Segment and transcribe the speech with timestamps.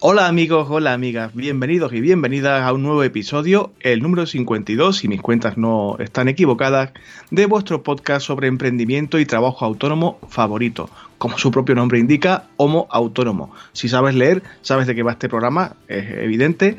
[0.00, 5.08] Hola amigos, hola amigas, bienvenidos y bienvenidas a un nuevo episodio, el número 52, si
[5.08, 6.92] mis cuentas no están equivocadas,
[7.32, 10.88] de vuestro podcast sobre emprendimiento y trabajo autónomo favorito.
[11.18, 13.52] Como su propio nombre indica, Homo Autónomo.
[13.72, 16.76] Si sabes leer, sabes de qué va este programa, es evidente,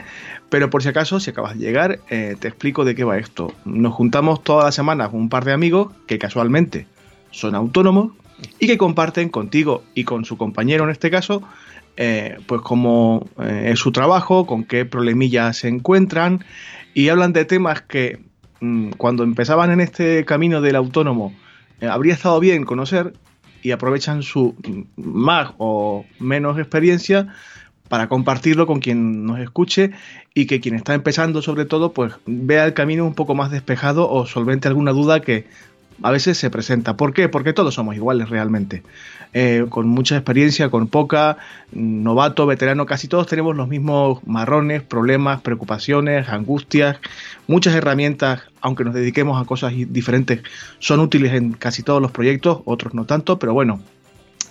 [0.50, 3.54] pero por si acaso, si acabas de llegar, eh, te explico de qué va esto.
[3.66, 6.88] Nos juntamos todas las semanas un par de amigos que casualmente
[7.32, 8.14] son autónomos
[8.60, 11.44] y que comparten contigo y con su compañero en este caso
[12.02, 16.46] eh, pues cómo eh, es su trabajo, con qué problemillas se encuentran
[16.94, 18.22] y hablan de temas que
[18.62, 21.34] mm, cuando empezaban en este camino del autónomo
[21.82, 23.12] eh, habría estado bien conocer
[23.64, 27.28] y aprovechan su mm, más o menos experiencia
[27.90, 29.92] para compartirlo con quien nos escuche
[30.34, 34.10] y que quien está empezando sobre todo pues vea el camino un poco más despejado
[34.10, 35.48] o solvente alguna duda que
[36.02, 36.96] a veces se presenta.
[36.98, 37.30] ¿Por qué?
[37.30, 38.84] Porque todos somos iguales realmente.
[39.34, 41.38] Eh, con mucha experiencia, con poca,
[41.72, 46.98] novato, veterano, casi todos tenemos los mismos marrones, problemas, preocupaciones, angustias.
[47.48, 50.42] Muchas herramientas, aunque nos dediquemos a cosas diferentes,
[50.80, 53.80] son útiles en casi todos los proyectos, otros no tanto, pero bueno,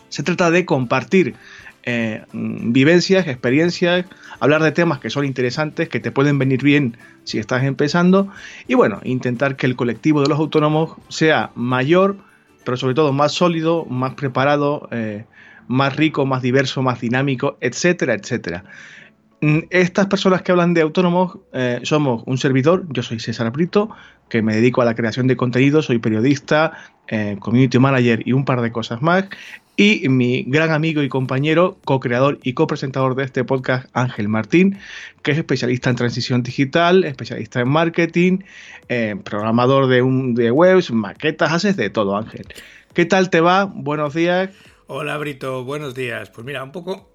[0.08, 1.34] se trata de compartir
[1.84, 4.04] eh, vivencias, experiencias,
[4.40, 8.28] hablar de temas que son interesantes, que te pueden venir bien si estás empezando
[8.66, 12.16] y bueno, intentar que el colectivo de los autónomos sea mayor,
[12.64, 15.24] pero sobre todo más sólido, más preparado, eh,
[15.66, 18.64] más rico, más diverso, más dinámico, etcétera, etcétera.
[19.40, 23.88] Mm, estas personas que hablan de autónomos eh, somos un servidor, yo soy César Brito,
[24.28, 26.72] que me dedico a la creación de contenido, soy periodista,
[27.38, 29.24] community manager y un par de cosas más
[29.80, 34.76] y mi gran amigo y compañero, co-creador y copresentador de este podcast, Ángel Martín,
[35.22, 38.38] que es especialista en transición digital, especialista en marketing,
[38.88, 42.48] eh, programador de, un, de webs, maquetas, haces de todo, Ángel.
[42.92, 43.66] ¿Qué tal te va?
[43.66, 44.50] Buenos días.
[44.88, 46.28] Hola, Brito, buenos días.
[46.30, 47.08] Pues mira, un poco...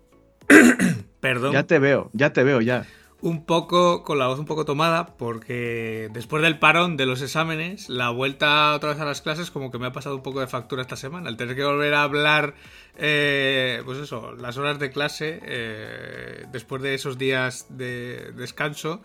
[1.20, 1.52] Perdón.
[1.52, 2.86] Ya te veo, ya te veo, ya
[3.24, 7.88] un poco con la voz un poco tomada porque después del parón de los exámenes,
[7.88, 10.48] la vuelta otra vez a las clases como que me ha pasado un poco de
[10.48, 11.30] factura esta semana.
[11.30, 12.54] El tener que volver a hablar,
[12.98, 19.02] eh, pues eso, las horas de clase eh, después de esos días de descanso,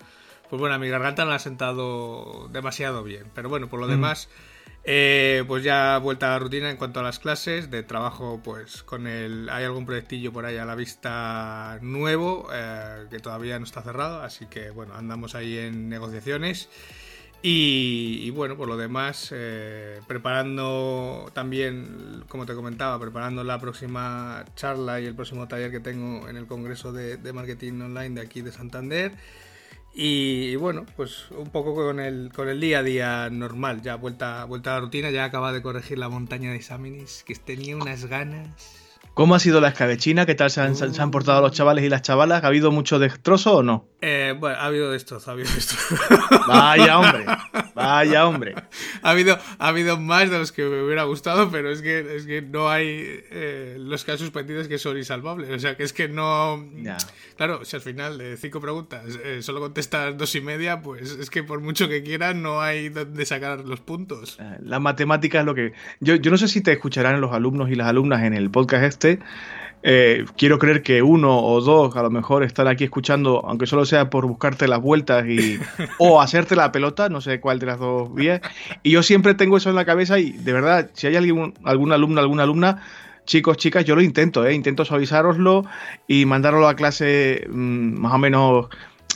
[0.50, 3.30] pues bueno, a mi garganta no la ha sentado demasiado bien.
[3.36, 3.90] Pero bueno, por lo mm.
[3.90, 4.28] demás...
[4.90, 8.82] Eh, pues ya vuelta a la rutina en cuanto a las clases, de trabajo pues
[8.82, 9.50] con el...
[9.50, 14.22] Hay algún proyectillo por ahí a la vista nuevo eh, que todavía no está cerrado,
[14.22, 16.70] así que bueno, andamos ahí en negociaciones.
[17.42, 25.00] Y, bueno, por lo demás, eh, preparando también, como te comentaba, preparando la próxima charla
[25.00, 28.40] y el próximo taller que tengo en el Congreso de, de Marketing Online de aquí
[28.40, 29.12] de Santander.
[30.00, 34.44] Y, bueno, pues un poco con el, con el día a día normal, ya vuelta,
[34.44, 38.04] vuelta a la rutina, ya acaba de corregir la montaña de exámenes, que tenía unas
[38.06, 38.77] ganas.
[39.18, 40.26] ¿Cómo ha sido la escabechina?
[40.26, 42.44] ¿Qué tal se han, se han, portado los chavales y las chavalas?
[42.44, 43.84] ¿Ha habido mucho destrozo o no?
[44.00, 45.96] Eh, bueno, ha habido destrozo, ha habido destrozo.
[46.46, 47.26] Vaya hombre,
[47.74, 48.54] vaya hombre.
[49.02, 52.26] ha, habido, ha habido más de los que me hubiera gustado, pero es que, es
[52.26, 52.84] que no hay
[53.32, 55.50] eh, los que han suspendido es que son insalvables.
[55.50, 56.64] O sea, que es que no...
[57.36, 61.28] Claro, si al final de cinco preguntas eh, solo contestas dos y media, pues es
[61.28, 64.38] que por mucho que quieras no hay donde sacar los puntos.
[64.60, 65.72] La matemática es lo que...
[65.98, 68.84] Yo, yo no sé si te escucharán los alumnos y las alumnas en el podcast
[68.84, 69.07] este,
[69.82, 73.84] eh, quiero creer que uno o dos a lo mejor están aquí escuchando, aunque solo
[73.84, 75.58] sea por buscarte las vueltas y
[75.98, 78.40] o hacerte la pelota, no sé cuál de las dos vías.
[78.82, 81.92] Y yo siempre tengo eso en la cabeza y de verdad, si hay algún, algún
[81.92, 82.82] alumno, alguna alumna,
[83.24, 84.54] chicos, chicas, yo lo intento, ¿eh?
[84.54, 85.64] intento suavizaroslo
[86.08, 88.66] y mandarlo a clase mm, más o menos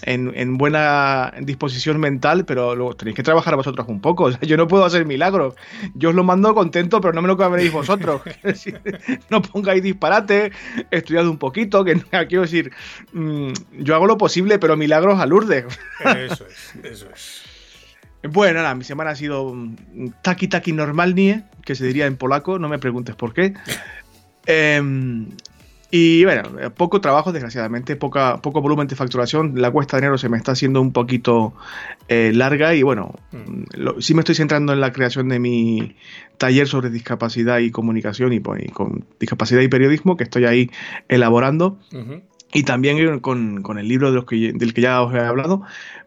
[0.02, 4.30] en, buena disposición mental, pero luego tenéis que trabajar vosotros un poco.
[4.42, 5.54] yo no puedo hacer milagros.
[5.94, 8.22] Yo os lo mando contento, pero no me lo cabréis vosotros.
[9.30, 10.52] no pongáis disparate,
[10.90, 12.72] estudiad un poquito, que quiero decir,
[13.12, 15.66] mm, yo hago lo posible, pero milagros a Lourdes.
[16.04, 17.42] eso es, eso es.
[18.30, 19.52] Bueno, nada, mi semana ha sido
[20.22, 23.54] taki taki normalnie, que se diría en polaco, no me preguntes por qué.
[24.46, 24.80] Eh,
[25.94, 26.44] y bueno,
[26.74, 29.60] poco trabajo, desgraciadamente, poca, poco volumen de facturación.
[29.60, 31.52] La cuesta de enero se me está haciendo un poquito
[32.08, 34.00] eh, larga y bueno, mm.
[34.00, 35.94] sí me estoy centrando en la creación de mi
[36.38, 40.70] taller sobre discapacidad y comunicación y, pues, con discapacidad y periodismo que estoy ahí
[41.08, 41.78] elaborando.
[42.54, 45.60] y también con, con el libro de los que, del que ya os he hablado.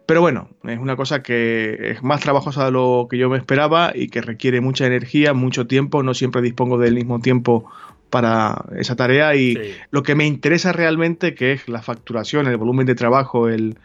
[0.04, 3.92] Pero bueno, es una cosa que es más trabajosa de lo que yo me esperaba
[3.94, 6.02] y que requiere mucha energía, mucho tiempo.
[6.02, 7.70] No siempre dispongo del mismo tiempo
[8.10, 12.86] para esa tarea y lo que me interesa realmente, que es la facturación, el volumen
[12.86, 13.78] de trabajo, el,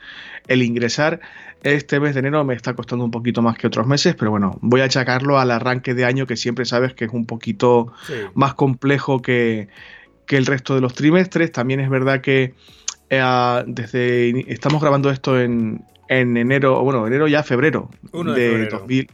[0.47, 1.19] el, ingresar,
[1.63, 4.57] este mes de enero me está costando un poquito más que otros meses, pero bueno,
[4.62, 7.94] voy a achacarlo al arranque de año que siempre sabes que es un poquito
[8.33, 9.68] más complejo que,
[10.25, 11.51] que el resto de los trimestres.
[11.51, 12.53] También es verdad que
[13.09, 19.07] eh, desde estamos grabando esto en, en enero, bueno, enero ya febrero de,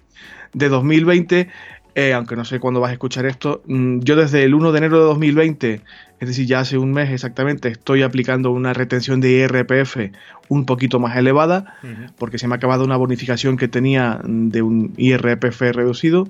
[0.54, 1.50] de, 2020.
[2.00, 4.78] Eh, aunque no sé cuándo vas a escuchar esto, mm, yo desde el 1 de
[4.78, 5.82] enero de 2020,
[6.20, 10.12] es decir, ya hace un mes exactamente, estoy aplicando una retención de IRPF
[10.48, 11.76] un poquito más elevada,
[12.20, 16.28] porque se me ha acabado una bonificación que tenía de un IRPF reducido.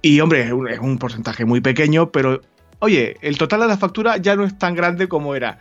[0.00, 2.40] Y hombre, es un, es un porcentaje muy pequeño, pero
[2.78, 5.58] oye, el total de la factura ya no es tan grande como era.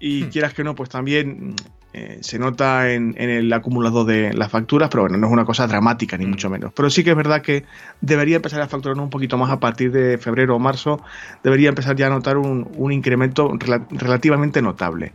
[0.00, 0.28] Y hmm.
[0.30, 1.54] quieras que no, pues también
[1.96, 5.68] eh, se nota en, el acumulado de las facturas, pero bueno, no es una cosa
[5.68, 6.30] dramática ni hmm.
[6.30, 6.72] mucho menos.
[6.74, 7.64] Pero sí que es verdad que
[8.00, 11.00] debería empezar a facturar un poquito más a partir de febrero o marzo,
[11.44, 13.52] debería empezar ya a notar un, incremento
[13.90, 15.12] relativamente notable.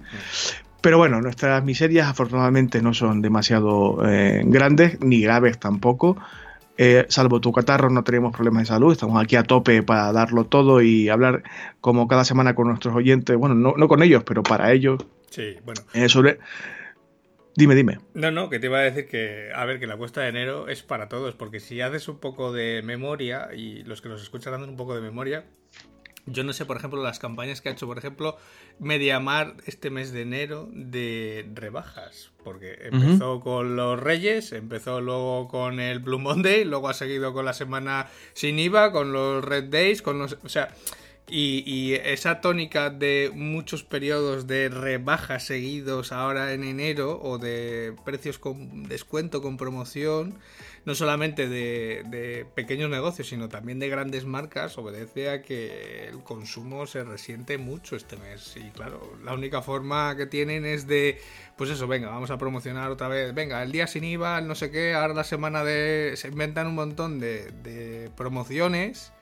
[0.82, 6.18] Pero bueno, nuestras miserias afortunadamente no son demasiado eh, grandes, ni graves tampoco.
[6.82, 8.94] Eh, salvo tu catarro, no tenemos problemas de salud.
[8.94, 11.44] Estamos aquí a tope para darlo todo y hablar
[11.82, 13.36] como cada semana con nuestros oyentes.
[13.36, 15.06] Bueno, no, con ellos, pero para ellos.
[15.30, 15.82] Sí, bueno.
[15.94, 16.40] Eh, sobre.
[17.56, 18.00] Dime, dime.
[18.14, 20.68] No, no, que te iba a decir que, a ver, que la cuesta de enero
[20.68, 24.54] es para todos, porque si haces un poco de memoria, y los que nos escuchan
[24.54, 25.46] hacen un poco de memoria,
[26.26, 28.38] yo no sé, por ejemplo, las campañas que ha hecho, por ejemplo,
[28.80, 32.32] Mediamar este mes de enero de rebajas.
[32.44, 37.44] Porque empezó con los Reyes, empezó luego con el Blue Monday, luego ha seguido con
[37.44, 40.38] la semana sin IVA, con los Red Days, con los.
[40.44, 40.70] O sea.
[41.30, 47.96] Y, y esa tónica de muchos periodos de rebajas seguidos ahora en enero o de
[48.04, 50.40] precios con descuento con promoción
[50.86, 56.88] no solamente de, pequeños negocios, sino también de grandes marcas, obedece a que el consumo
[56.88, 58.56] se resiente mucho este mes.
[58.58, 61.20] Y claro, la única forma que tienen es de,
[61.58, 64.56] pues eso, venga, vamos a promocionar otra vez, venga, el día sin IVA, el no
[64.56, 66.14] sé qué, ahora la semana de...
[66.16, 69.14] Se inventan un montón de, promociones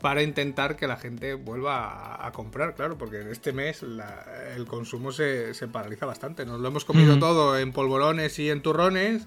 [0.00, 5.12] para intentar que la gente vuelva a, comprar, claro, porque en este mes el consumo
[5.12, 6.46] se, paraliza bastante.
[6.46, 9.26] Nos lo hemos comido todo en polvorones y en turrones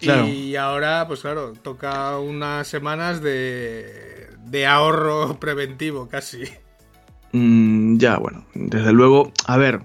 [0.00, 6.44] y ahora, pues claro, toca unas semanas de, de ahorro preventivo casi.
[7.32, 9.80] Mm, ya, bueno, desde luego, a ver,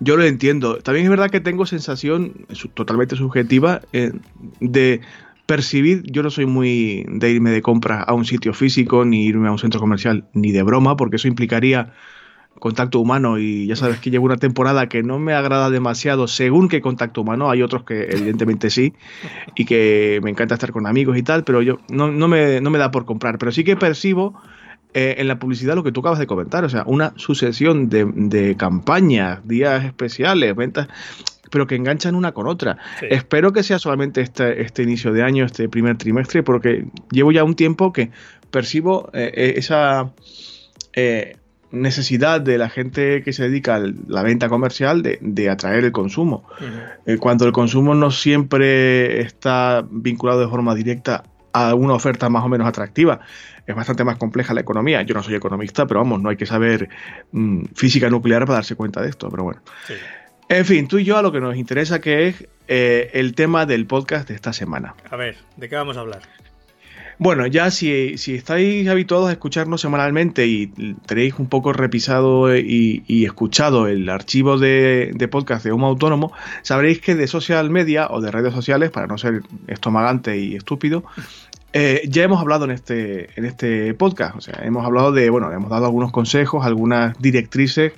[0.00, 0.78] yo lo entiendo.
[0.78, 4.12] También es verdad que tengo sensación totalmente subjetiva eh,
[4.60, 5.00] de
[5.46, 9.48] percibir, yo no soy muy de irme de compra a un sitio físico, ni irme
[9.48, 11.92] a un centro comercial, ni de broma, porque eso implicaría
[12.58, 16.68] contacto humano y ya sabes que llevo una temporada que no me agrada demasiado según
[16.68, 18.94] qué contacto humano, hay otros que evidentemente sí
[19.54, 22.70] y que me encanta estar con amigos y tal, pero yo no, no, me, no
[22.70, 24.40] me da por comprar, pero sí que percibo
[24.94, 28.06] eh, en la publicidad lo que tú acabas de comentar, o sea, una sucesión de,
[28.14, 30.88] de campañas, días especiales, ventas,
[31.56, 32.76] pero que enganchan una con otra.
[33.00, 37.44] Espero que sea solamente este, este inicio de año, este primer trimestre, porque llevo ya
[37.44, 38.10] un tiempo que
[38.50, 40.12] percibo eh, eh, esa
[41.70, 46.44] necesidad de la gente que se dedica a la venta comercial de, atraer el consumo.
[47.06, 51.24] Eh, cuando el consumo no siempre está vinculado de forma directa
[51.54, 53.20] a una oferta más o menos atractiva.
[53.66, 55.00] Es bastante más compleja la economía.
[55.00, 56.90] Yo no soy economista, pero vamos, no hay que saber
[57.32, 59.62] mm, física nuclear para darse cuenta de esto, pero bueno.
[60.48, 63.66] En fin, tú y yo a lo que nos interesa que es eh, el tema
[63.66, 64.94] del podcast de esta semana.
[65.10, 66.22] A ver, ¿de qué vamos a hablar?
[67.18, 70.66] Bueno, ya si, estáis habituados a escucharnos semanalmente y
[71.06, 77.14] tenéis un poco repisado y, escuchado el archivo de, podcast de Homo Autónomo, sabréis que
[77.14, 81.04] de social media o de redes sociales, para no ser estomagante y estúpido,
[81.72, 84.36] eh, ya hemos hablado en este, en este podcast.
[84.36, 87.94] O sea, hemos hablado de, bueno, hemos dado algunos consejos, algunas directrices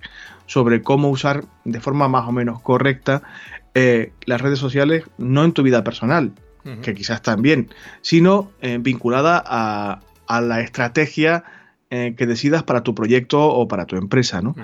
[0.48, 3.22] sobre cómo usar de forma más o menos correcta
[3.74, 6.32] eh, las redes sociales, no en tu vida personal,
[6.82, 7.70] que quizás también,
[8.02, 10.00] sino eh, vinculada a,
[10.40, 11.44] la estrategia
[11.90, 14.54] eh, que decidas para tu proyecto o para tu empresa, ¿no?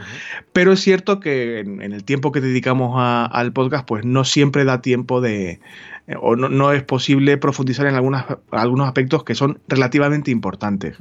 [0.53, 4.83] Pero es cierto que en, el tiempo que dedicamos al podcast, pues no siempre da
[4.83, 5.61] tiempo de,
[6.07, 10.97] eh, o no, es posible profundizar en algunas, algunos aspectos que son relativamente importantes.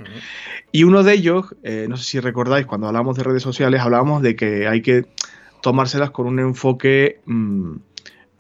[0.72, 4.36] Y uno de ellos, no sé si recordáis, cuando hablamos de redes sociales, hablábamos de
[4.36, 5.06] que hay que
[5.62, 7.22] tomárselas con un enfoque...
[7.26, 7.76] Mm,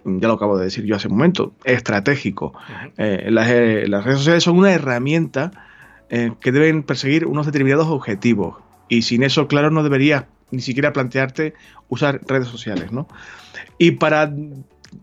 [0.05, 2.53] ya lo acabo de decir yo hace un momento, estratégico.
[2.97, 5.51] Eh, eh, las, redes sociales son una herramienta
[6.15, 8.57] eh, que deben perseguir unos determinados objetivos.
[8.87, 11.55] Y sin eso, claro, no deberías ni siquiera plantearte
[11.89, 13.07] usar redes sociales, ¿no?
[13.79, 14.31] Y para,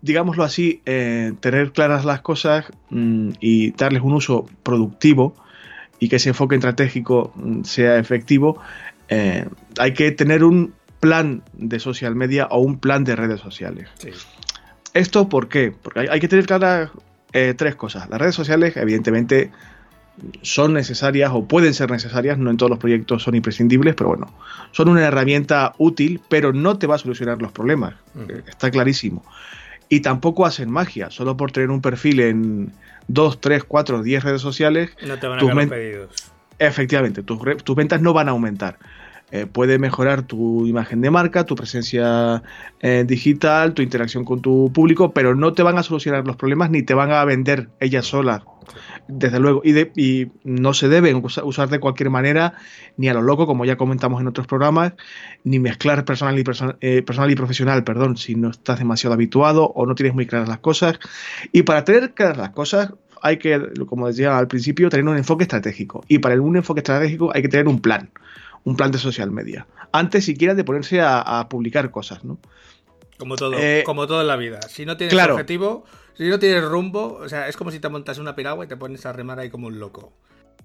[0.02, 5.34] digámoslo así, eh, tener claras las cosas mm, y darles un uso productivo
[5.98, 8.60] y que ese enfoque estratégico mm, sea efectivo,
[9.08, 9.48] eh,
[9.80, 13.88] hay que tener un plan de social media o un plan de redes sociales.
[14.94, 15.72] ¿Esto por qué?
[15.72, 16.90] Porque hay, que tener claras
[17.32, 18.08] eh, tres cosas.
[18.08, 19.50] Las redes sociales, evidentemente,
[20.42, 24.32] son necesarias o pueden ser necesarias, no en todos los proyectos son imprescindibles, pero bueno,
[24.72, 27.94] son una herramienta útil, pero no te va a solucionar los problemas,
[28.28, 29.24] eh, está clarísimo.
[29.88, 32.72] Y tampoco hacen magia, solo por tener un perfil en
[33.08, 34.90] 2, 3, 4, 10 redes sociales.
[35.04, 36.32] No te van a pedidos.
[36.58, 38.78] Efectivamente, tus, tus ventas no van a aumentar.
[39.32, 42.42] Eh, puede mejorar tu imagen de marca, tu presencia
[42.80, 46.70] eh, digital, tu interacción con tu público, pero no te van a solucionar los problemas
[46.70, 48.42] ni te van a vender ellas solas,
[49.06, 49.62] desde luego.
[49.64, 52.54] Y, y no se deben usar de cualquier manera,
[52.96, 54.94] ni a lo loco, como ya comentamos en otros programas,
[55.44, 56.44] ni mezclar personal y,
[56.80, 60.48] eh, personal y profesional, perdón, si no estás demasiado habituado o no tienes muy claras
[60.48, 60.98] las cosas.
[61.52, 65.44] Y para tener claras las cosas, hay que, como decía al principio, tener un enfoque
[65.44, 66.02] estratégico.
[66.08, 68.10] Y para un enfoque estratégico hay que tener un plan
[68.64, 69.66] un plan de social media.
[69.92, 72.38] Antes siquiera de ponerse a, publicar cosas, ¿no?
[73.18, 74.60] Como todo, eh, como todo en la vida.
[74.68, 75.84] Si no tienes objetivo,
[76.16, 78.76] si no tienes rumbo, o sea, es como si te montas una piragua y te
[78.76, 80.12] pones a remar ahí como un loco.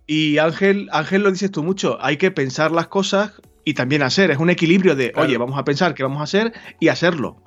[0.08, 3.34] Y Ángel, Ángel lo dices tú mucho, hay que pensar las cosas
[3.64, 4.32] y también hacer.
[4.32, 7.38] Es un equilibrio de, oye, vamos a pensar qué vamos a hacer y hacerlo.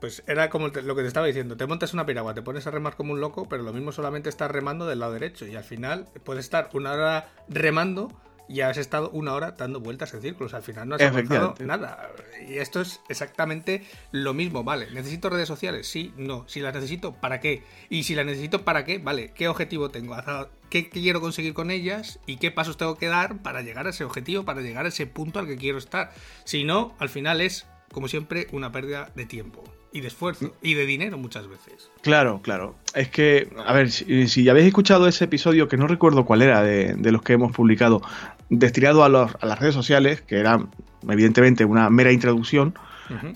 [0.00, 2.70] Pues era como lo que te estaba diciendo, te montas una piragua, te pones a
[2.70, 5.64] remar como un loco, pero lo mismo solamente estás remando del lado derecho y al
[5.64, 8.08] final puedes estar una hora remando
[8.50, 10.54] y has estado una hora dando vueltas en círculos.
[10.54, 12.10] Al final no has avanzado nada.
[12.48, 14.90] Y esto es exactamente lo mismo, ¿vale?
[14.90, 15.86] ¿Necesito redes sociales?
[15.86, 16.48] Sí, no.
[16.48, 17.62] Si las necesito, ¿para qué?
[17.88, 18.98] Y si las necesito, ¿para qué?
[18.98, 20.16] Vale, ¿qué objetivo tengo?
[20.68, 22.18] ¿Qué quiero conseguir con ellas?
[22.26, 25.06] ¿Y qué pasos tengo que dar para llegar a ese objetivo, para llegar a ese
[25.06, 26.12] punto al que quiero estar?
[26.42, 30.74] Si no, al final es, como siempre, una pérdida de tiempo y de esfuerzo y
[30.74, 31.90] de dinero muchas veces.
[32.02, 32.76] Claro, claro.
[32.94, 36.62] Es que, a ver, si, si habéis escuchado ese episodio, que no recuerdo cuál era
[36.62, 38.00] de, de los que hemos publicado,
[38.50, 40.66] destinado a, las redes sociales, que era
[41.08, 42.74] evidentemente una mera introducción,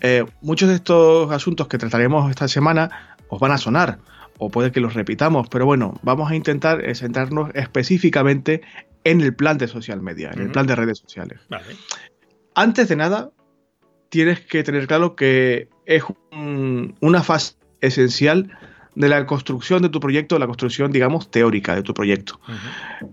[0.02, 3.98] eh, muchos de estos asuntos que trataremos esta semana os van a sonar,
[4.38, 8.60] o puede que los repitamos, pero bueno, vamos a intentar eh, centrarnos específicamente
[9.04, 11.40] en el plan de social media, en el plan de redes sociales.
[12.54, 13.30] Antes de nada,
[14.08, 16.04] tienes que tener claro que es
[17.00, 18.56] una fase esencial
[18.94, 22.40] de la construcción de tu proyecto, la construcción, digamos, teórica de tu proyecto.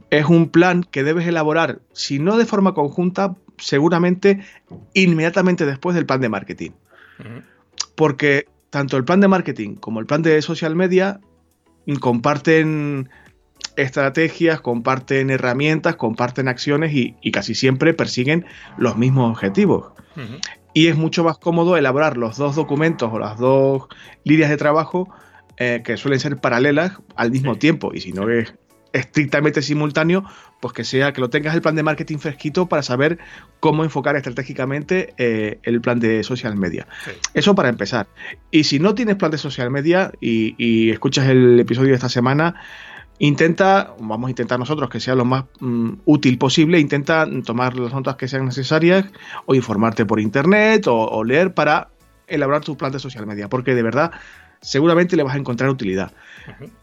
[0.10, 4.44] Es un plan que debes elaborar, si no de forma conjunta, seguramente
[4.94, 6.72] inmediatamente después del plan de marketing.
[7.96, 11.20] Porque tanto el plan de marketing como el plan de social media
[12.00, 13.10] comparten
[13.76, 18.46] estrategias, comparten herramientas, comparten acciones y, casi siempre persiguen
[18.78, 19.94] los mismos objetivos.
[20.74, 23.88] Y es mucho más cómodo elaborar los dos documentos o las dos
[24.24, 25.10] líneas de trabajo
[25.63, 27.91] eh, que suelen ser paralelas al mismo tiempo.
[27.94, 28.51] Y si no es
[28.94, 30.25] estrictamente simultáneo,
[30.60, 33.20] pues que sea que lo tengas el plan de marketing fresquito para saber
[33.60, 36.88] cómo enfocar estratégicamente eh, el plan de social media.
[37.36, 38.08] Eso para empezar.
[38.50, 42.56] Y si no tienes plan de social media y, escuchas el episodio de esta semana,
[43.20, 47.94] intenta, vamos a intentar nosotros que sea lo más mm, útil posible, intenta tomar las
[47.94, 49.06] notas que sean necesarias
[49.46, 51.91] o informarte por internet o leer para
[52.32, 54.12] elaborar tu plan de social media, porque de verdad
[54.62, 56.12] seguramente le vas a encontrar utilidad.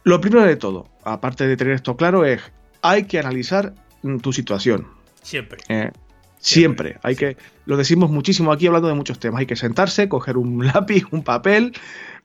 [0.04, 2.42] Lo primero de todo, aparte de tener esto claro, es
[2.82, 4.86] hay que analizar mm, tu situación.
[5.22, 5.60] Siempre.
[5.68, 5.90] Eh,
[6.38, 6.98] siempre.
[7.02, 9.40] Hay que, lo decimos muchísimo aquí hablando de muchos temas.
[9.40, 11.72] Hay que sentarse, coger un lápiz, un papel,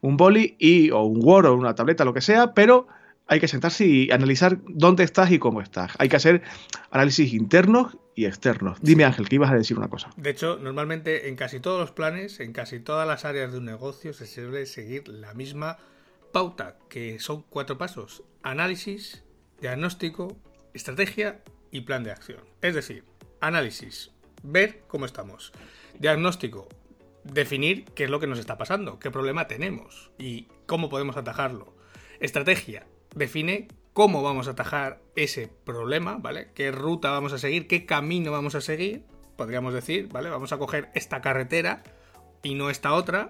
[0.02, 2.88] un boli y, o un Word o una tableta, lo que sea, pero
[3.28, 5.94] hay que sentarse y analizar dónde estás y cómo estás.
[5.98, 6.44] Hay que hacer
[6.92, 8.78] análisis internos y externos.
[8.82, 10.10] Dime Ángel, que ibas a decir una cosa.
[10.18, 13.66] De hecho, normalmente en casi todos los planes, en casi todas las áreas de un
[13.66, 15.78] negocio, se suele seguir la misma
[16.32, 18.24] pauta, que son cuatro pasos.
[18.44, 19.24] Análisis,
[19.62, 20.38] diagnóstico,
[20.74, 22.42] estrategia y plan de acción.
[22.62, 23.04] Es decir,
[23.40, 24.12] análisis,
[24.44, 25.54] ver cómo estamos.
[26.00, 26.68] Diagnóstico,
[27.24, 31.74] definir qué es lo que nos está pasando, qué problema tenemos y cómo podemos atajarlo.
[32.20, 36.50] Estrategia, define cómo vamos a atajar ese problema, ¿vale?
[36.54, 37.68] ¿Qué ruta vamos a seguir?
[37.68, 39.04] ¿Qué camino vamos a seguir?
[39.36, 40.30] Podríamos decir, ¿vale?
[40.30, 41.84] Vamos a coger esta carretera
[42.42, 43.30] y no esta otra.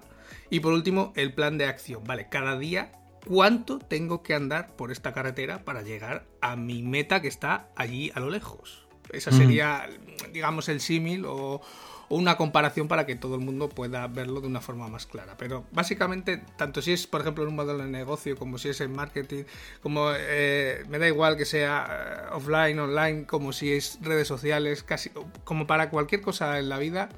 [0.50, 2.28] Y por último, el plan de acción, ¿vale?
[2.28, 2.92] Cada día,
[3.26, 8.10] ¿cuánto tengo que andar por esta carretera para llegar a mi meta que está allí
[8.14, 8.86] a lo lejos?
[9.12, 9.34] Esa mm.
[9.34, 9.88] sería,
[10.32, 11.60] digamos, el símil o,
[12.08, 15.36] o una comparación para que todo el mundo pueda verlo de una forma más clara.
[15.36, 18.80] Pero básicamente, tanto si es, por ejemplo, en un modelo de negocio, como si es
[18.80, 19.44] en marketing,
[19.82, 24.82] como eh, me da igual que sea eh, offline, online, como si es redes sociales,
[24.82, 25.10] casi
[25.44, 27.08] como para cualquier cosa en la vida,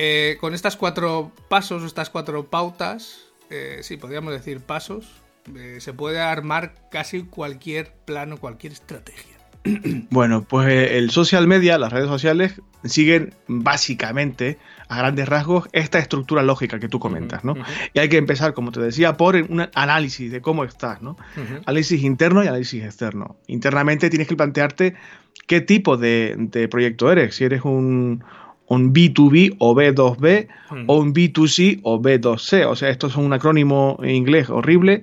[0.00, 5.06] Eh, con estas cuatro pasos, estas cuatro pautas, eh, sí, podríamos decir pasos,
[5.78, 9.37] se puede armar casi cualquier plano, cualquier estrategia.
[10.10, 14.58] Bueno, pues el social media, las redes sociales, siguen básicamente,
[14.88, 17.54] a grandes rasgos, esta estructura lógica que tú comentas, ¿no?
[17.92, 21.16] Y hay que empezar, como te decía, por un análisis de cómo estás, ¿no?
[21.66, 23.36] Análisis interno y análisis externo.
[23.46, 24.94] Internamente tienes que plantearte
[25.46, 27.36] qué tipo de, proyecto eres.
[27.36, 28.24] Si eres un,
[28.66, 30.48] un B2B o B2B
[30.86, 32.66] o un B2C o B2C.
[32.66, 35.02] O sea, esto es un acrónimo en inglés horrible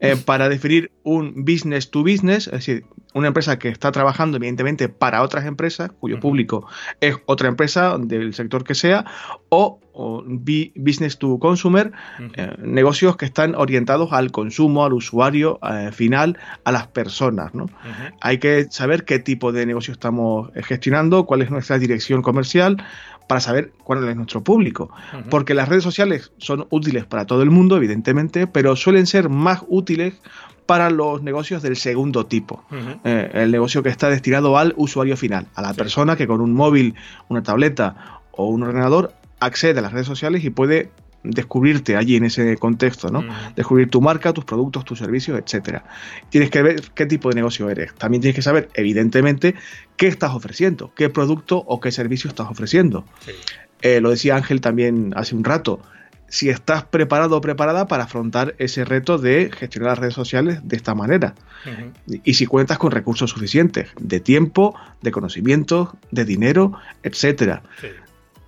[0.00, 4.88] eh, para definir un business to business, es decir, una empresa que está trabajando evidentemente
[4.88, 6.66] para otras empresas, cuyo público
[7.00, 9.04] es otra empresa del sector que sea,
[9.48, 9.80] o,
[10.74, 11.92] business to consumer,
[12.34, 17.54] eh, negocios que están orientados al consumo, al usuario eh, final, a las personas.
[17.54, 17.66] ¿no?
[18.20, 22.82] Hay que saber qué tipo de negocio estamos gestionando, cuál es nuestra dirección comercial,
[23.26, 24.90] para saber cuál es nuestro público.
[25.30, 29.62] Porque las redes sociales son útiles para todo el mundo, evidentemente, pero suelen ser más
[29.68, 30.14] útiles
[30.66, 32.64] para los negocios del segundo tipo.
[33.04, 36.52] Eh, el negocio que está destinado al usuario final, a la persona que con un
[36.52, 36.94] móvil,
[37.28, 40.90] una tableta o un ordenador accede a las redes sociales y puede
[41.24, 43.24] descubrirte allí en ese contexto, ¿no?
[43.56, 45.84] Descubrir tu marca, tus productos, tus servicios, etcétera.
[46.28, 47.94] Tienes que ver qué tipo de negocio eres.
[47.94, 49.54] También tienes que saber, evidentemente,
[49.96, 53.04] qué estás ofreciendo, qué producto o qué servicio estás ofreciendo.
[53.80, 55.80] Eh, lo decía Ángel también hace un rato.
[56.28, 60.76] Si estás preparado o preparada para afrontar ese reto de gestionar las redes sociales de
[60.76, 61.34] esta manera.
[62.24, 67.62] Y si cuentas con recursos suficientes de tiempo, de conocimientos, de dinero, etcétera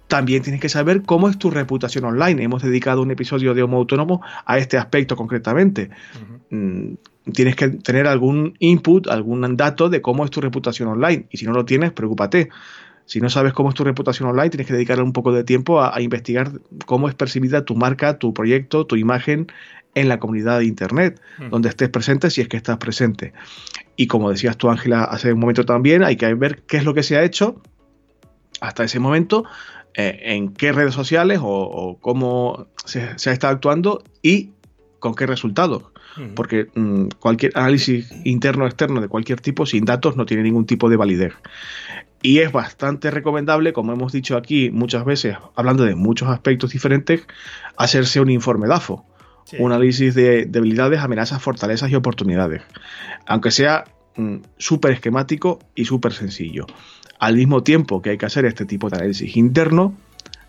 [0.08, 2.42] también tienes que saber cómo es tu reputación online.
[2.42, 5.90] Hemos dedicado un episodio de Homo Autónomo a este aspecto concretamente.
[6.50, 6.94] Mm,
[7.32, 11.26] tienes que tener algún input, algún dato de cómo es tu reputación online.
[11.30, 12.50] Y si no lo tienes, preocúpate.
[13.04, 15.82] Si no sabes cómo es tu reputación online, tienes que dedicarle un poco de tiempo
[15.82, 16.52] a, investigar
[16.86, 19.46] cómo es percibida tu marca, tu proyecto, tu imagen
[19.94, 21.20] en la comunidad de Internet,
[21.50, 23.32] donde estés presente si es que estás presente.
[23.96, 26.94] Y como decías tú, Ángela, hace un momento también, hay que ver qué es lo
[26.94, 27.62] que se ha hecho
[28.60, 29.44] hasta ese momento
[29.98, 34.50] eh, en qué redes sociales o, cómo se, ha estado actuando y
[34.98, 35.84] con qué resultados.
[36.34, 40.64] Porque mm, cualquier análisis interno o externo de cualquier tipo sin datos no tiene ningún
[40.64, 41.34] tipo de validez.
[42.22, 47.26] Y es bastante recomendable, como hemos dicho aquí muchas veces, hablando de muchos aspectos diferentes,
[47.76, 49.04] hacerse un informe DAFO.
[49.58, 52.62] Un análisis de debilidades, amenazas, fortalezas y oportunidades.
[53.26, 53.84] Aunque sea
[54.16, 56.66] mm, súper esquemático y súper sencillo.
[57.18, 59.94] Al mismo tiempo que hay que hacer este tipo de análisis interno,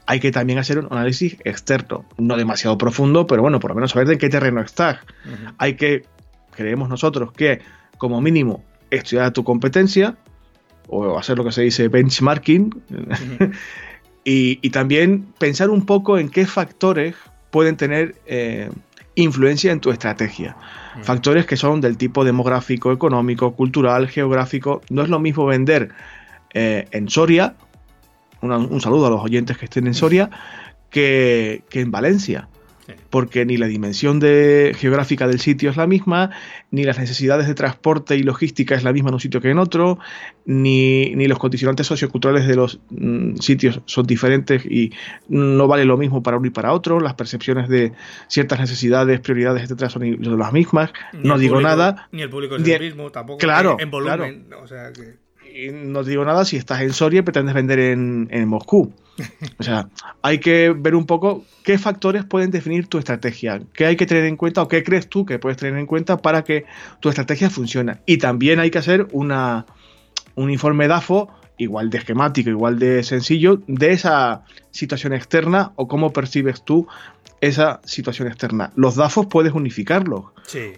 [0.08, 3.92] hay que también hacer un análisis externo, no demasiado profundo, pero bueno, por lo menos
[3.92, 5.00] saber de qué terreno estás.
[5.58, 6.06] Hay que,
[6.56, 7.60] creemos nosotros, que
[7.98, 10.16] como mínimo estudiar tu competencia
[10.88, 12.74] o hacer lo que se dice benchmarking
[14.24, 17.16] y, también pensar un poco en qué factores
[17.52, 18.70] pueden tener eh,
[19.16, 20.56] influencia en tu estrategia.
[21.02, 24.82] Factores que son del tipo demográfico, económico, cultural, geográfico.
[24.90, 25.92] No es lo mismo vender
[26.54, 27.56] eh, en Soria,
[28.42, 30.30] un saludo a los oyentes que estén en Soria,
[30.90, 32.50] que, en Valencia.
[33.10, 36.32] Porque ni la dimensión de, geográfica del sitio es la misma,
[36.72, 39.60] ni las necesidades de transporte y logística es la misma en un sitio que en
[39.60, 40.00] otro,
[40.46, 44.94] ni, los condicionantes socioculturales de los mm, sitios son diferentes y
[45.28, 47.92] no vale lo mismo para uno y para otro, las percepciones de
[48.30, 50.94] ciertas necesidades, prioridades, etcétera, son las mismas.
[51.12, 52.08] no digo nada.
[52.14, 54.48] Ni el público es el mismo, tampoco claro, en volumen.
[54.62, 55.27] O sea que
[55.74, 58.91] no te digo nada si estás en Soria y pretendes vender en, Moscú.
[59.60, 59.89] O sea,
[60.22, 64.26] hay que ver un poco qué factores pueden definir tu estrategia, qué hay que tener
[64.26, 66.65] en cuenta o qué crees tú que puedes tener en cuenta para que
[67.00, 67.98] tu estrategia funcione.
[68.06, 69.65] Y también hay que hacer una,
[70.36, 76.13] un informe DAFO igual de esquemático, igual de sencillo, de esa situación externa o cómo
[76.13, 76.88] percibes tú
[77.41, 78.72] esa situación externa.
[78.76, 80.26] Los DAFOs puedes unificarlos.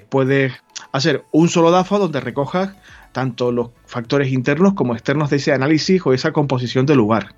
[0.09, 0.53] Puedes
[0.91, 2.73] hacer un solo DAFO donde recojas
[3.19, 7.35] tanto los factores internos como externos de ese análisis o esa composición del lugar.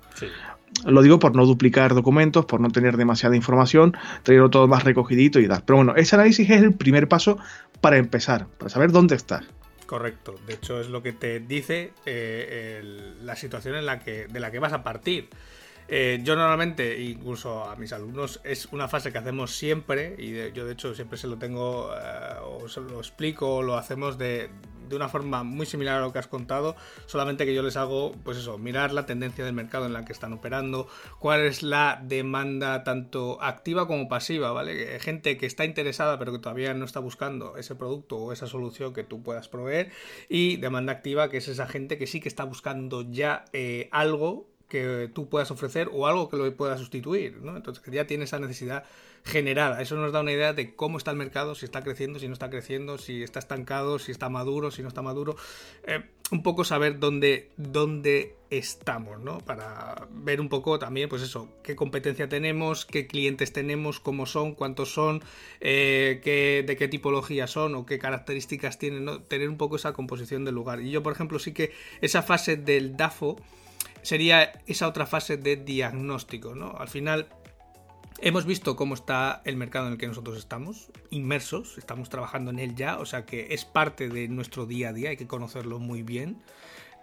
[0.86, 5.40] Lo digo por no duplicar documentos, por no tener demasiada información, tenerlo todo más recogidito
[5.40, 5.64] y tal.
[5.66, 7.36] Pero bueno, ese análisis es el primer paso
[7.80, 9.42] para empezar, para saber dónde estás.
[9.86, 12.80] Correcto, de hecho es lo que te dice eh,
[13.24, 15.30] la situación en la que, de la que vas a partir.
[15.88, 20.66] Eh, yo normalmente, incluso a mis alumnos, es una fase que hacemos siempre, y yo
[20.66, 24.50] de hecho siempre se lo tengo, eh, o se lo explico, o lo hacemos de,
[24.92, 28.12] de una forma muy similar a lo que has contado, solamente que yo les hago,
[28.24, 30.86] pues eso, mirar la tendencia del mercado en la que están operando,
[31.18, 35.00] cuál es la demanda tanto activa como pasiva, ¿vale?
[35.00, 38.92] Gente que está interesada pero que todavía no está buscando ese producto o esa solución
[38.92, 39.90] que tú puedas proveer
[40.28, 44.51] y demanda activa que es esa gente que sí que está buscando ya eh, algo
[44.72, 47.58] que tú puedas ofrecer o algo que lo pueda sustituir, ¿no?
[47.58, 48.84] Entonces ya tiene esa necesidad
[49.22, 49.82] generada.
[49.82, 52.32] Eso nos da una idea de cómo está el mercado, si está creciendo, si no
[52.32, 55.36] está creciendo, si está estancado, si está maduro, si no está maduro.
[55.86, 59.40] Eh, un poco saber dónde, dónde estamos, ¿no?
[59.40, 64.54] Para ver un poco también, pues eso, qué competencia tenemos, qué clientes tenemos, cómo son,
[64.54, 65.22] cuántos son,
[65.60, 69.20] eh, qué, de qué tipología son o qué características tienen, ¿no?
[69.20, 70.80] Tener un poco esa composición del lugar.
[70.80, 73.36] Y yo, por ejemplo, sí que esa fase del DAFO
[74.02, 76.76] sería esa otra fase de diagnóstico, ¿no?
[76.78, 77.28] Al final
[78.24, 82.60] Hemos visto cómo está el mercado en el que nosotros estamos, inmersos, estamos trabajando en
[82.60, 85.80] él ya, o sea que es parte de nuestro día a día, hay que conocerlo
[85.80, 86.40] muy bien.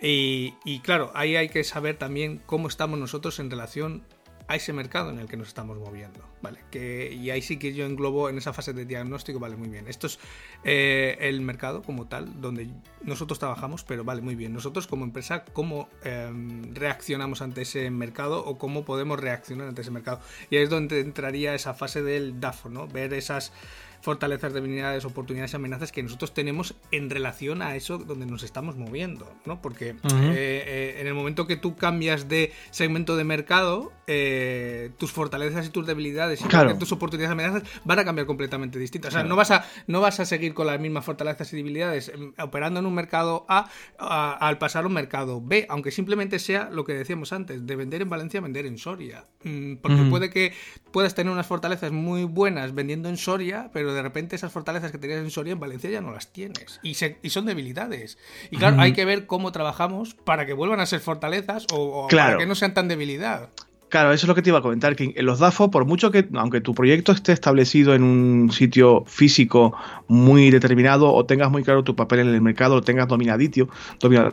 [0.02, 4.06] Y, y claro, ahí hay que saber también cómo estamos nosotros en relación
[4.50, 6.58] a ese mercado en el que nos estamos moviendo, ¿vale?
[6.72, 9.88] Que, y ahí sí que yo englobo en esa fase de diagnóstico, vale, muy bien.
[9.88, 10.18] Esto es
[10.64, 12.68] eh, el mercado como tal, donde
[13.04, 14.52] nosotros trabajamos, pero vale, muy bien.
[14.52, 19.92] Nosotros como empresa, ¿cómo em, reaccionamos ante ese mercado o cómo podemos reaccionar ante ese
[19.92, 20.20] mercado?
[20.50, 22.88] Y ahí es donde entraría esa fase del DAFO, ¿no?
[22.88, 23.54] Ver esas
[24.02, 28.78] fortalezas, debilidades, oportunidades y amenazas que nosotros tenemos en relación a eso donde nos estamos
[28.78, 29.62] moviendo, ¿no?
[29.62, 35.12] Porque eh, eh, en el momento que tú cambias de segmento de mercado, eh, tus
[35.12, 39.14] fortalezas y tus debilidades y tus oportunidades y amenazas van a cambiar completamente distintas.
[39.14, 42.10] O sea, no, vas a, no vas a seguir con las mismas fortalezas y debilidades
[42.10, 46.70] em, operando en un mercado A, al pasar a un mercado B, aunque simplemente sea
[46.72, 49.26] lo que decíamos antes, de vender en Valencia, vender en Soria.
[49.44, 50.54] Mm, porque puede que
[50.92, 54.98] puedas tener unas fortalezas muy buenas vendiendo en Soria, pero de repente esas fortalezas que
[54.98, 56.80] tenías en Soria en Valencia ya no las tienes.
[56.84, 58.18] Y, son debilidades.
[58.52, 62.38] Y claro, hay que ver cómo trabajamos para que vuelvan a ser fortalezas o, para
[62.38, 63.50] que no sean tan debilidad.
[63.90, 66.12] Claro, eso es lo que te iba a comentar, que en los DAFO, por mucho
[66.12, 69.76] que, aunque tu proyecto esté establecido en un sitio físico
[70.08, 73.68] muy determinado o tengas muy claro tu papel en el mercado, o tengas dominadito,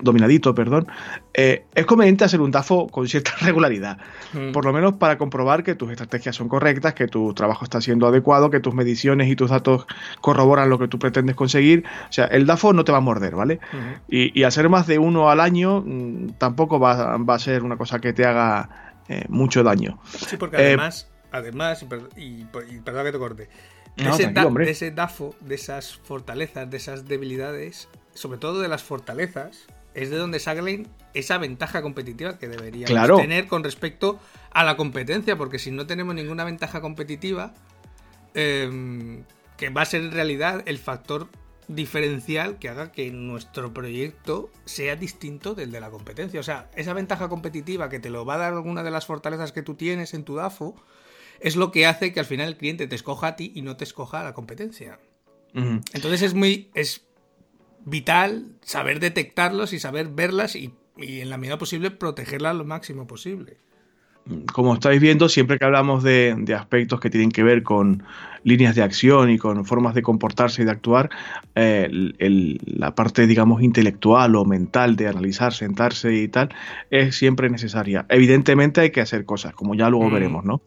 [0.02, 0.86] dominadito, perdón,
[1.32, 3.98] eh, es conveniente hacer un DAFO con cierta regularidad,
[4.34, 4.52] mm.
[4.52, 8.06] por lo menos para comprobar que tus estrategias son correctas, que tu trabajo está siendo
[8.06, 9.86] adecuado, que tus mediciones y tus datos
[10.20, 11.84] corroboran lo que tú pretendes conseguir.
[12.10, 13.58] O sea, el DAFO no te va a morder, ¿vale?
[14.08, 17.98] y, hacer más de uno al año mm, tampoco va, va a ser una cosa
[18.00, 19.98] que te haga eh, mucho daño.
[20.28, 21.84] Sí, porque además, además,
[22.16, 23.48] y, perdón que te corte,
[23.96, 30.10] de, ese DAFO, de esas fortalezas, de esas debilidades, sobre todo de las fortalezas, es
[30.10, 35.58] de donde salen esa ventaja competitiva que deberíamos tener con respecto a la competencia, porque
[35.58, 37.54] si no tenemos ninguna ventaja competitiva,
[38.34, 39.24] em,
[39.56, 41.28] que va a ser en realidad el factor
[41.68, 46.38] diferencial que haga que nuestro proyecto sea distinto del de la competencia.
[46.40, 49.52] O sea, esa ventaja competitiva que te lo va a dar alguna de las fortalezas
[49.52, 50.76] que tú tienes en tu DAFO
[51.40, 53.76] es lo que hace que al final el cliente te escoja a ti y no
[53.76, 54.98] te escoja a la competencia.
[55.54, 57.06] Entonces es muy es
[57.84, 63.06] vital saber detectarlos y saber verlas y, y en la medida posible protegerlas lo máximo
[63.06, 63.56] posible
[64.52, 68.02] como estáis viendo, siempre que hablamos de, aspectos que tienen que ver con
[68.46, 71.10] líneas de acción y con formas de comportarse y de actuar,
[71.56, 71.88] eh,
[72.64, 76.54] la parte, digamos, intelectual o mental de analizar, sentarse y tal,
[76.90, 78.06] es siempre necesaria.
[78.08, 80.12] Evidentemente hay que hacer cosas, como ya luego mm.
[80.12, 80.62] veremos, ¿no?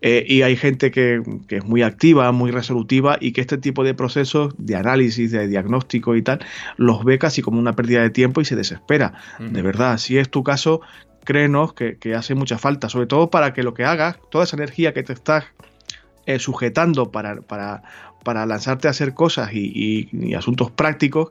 [0.00, 3.92] Eh, y hay gente que, es muy activa, muy resolutiva y que este tipo de
[3.92, 6.38] procesos de análisis, de diagnóstico y tal,
[6.78, 9.12] los ve casi como una pérdida de tiempo y se desespera.
[9.38, 10.80] De verdad, si es tu caso,
[11.24, 14.94] créenos que, hace mucha falta, sobre todo para que lo que hagas, toda esa energía
[14.94, 15.44] que te estás
[16.28, 17.82] eh, sujetando para, para,
[18.22, 21.30] para, lanzarte a hacer cosas y, asuntos prácticos,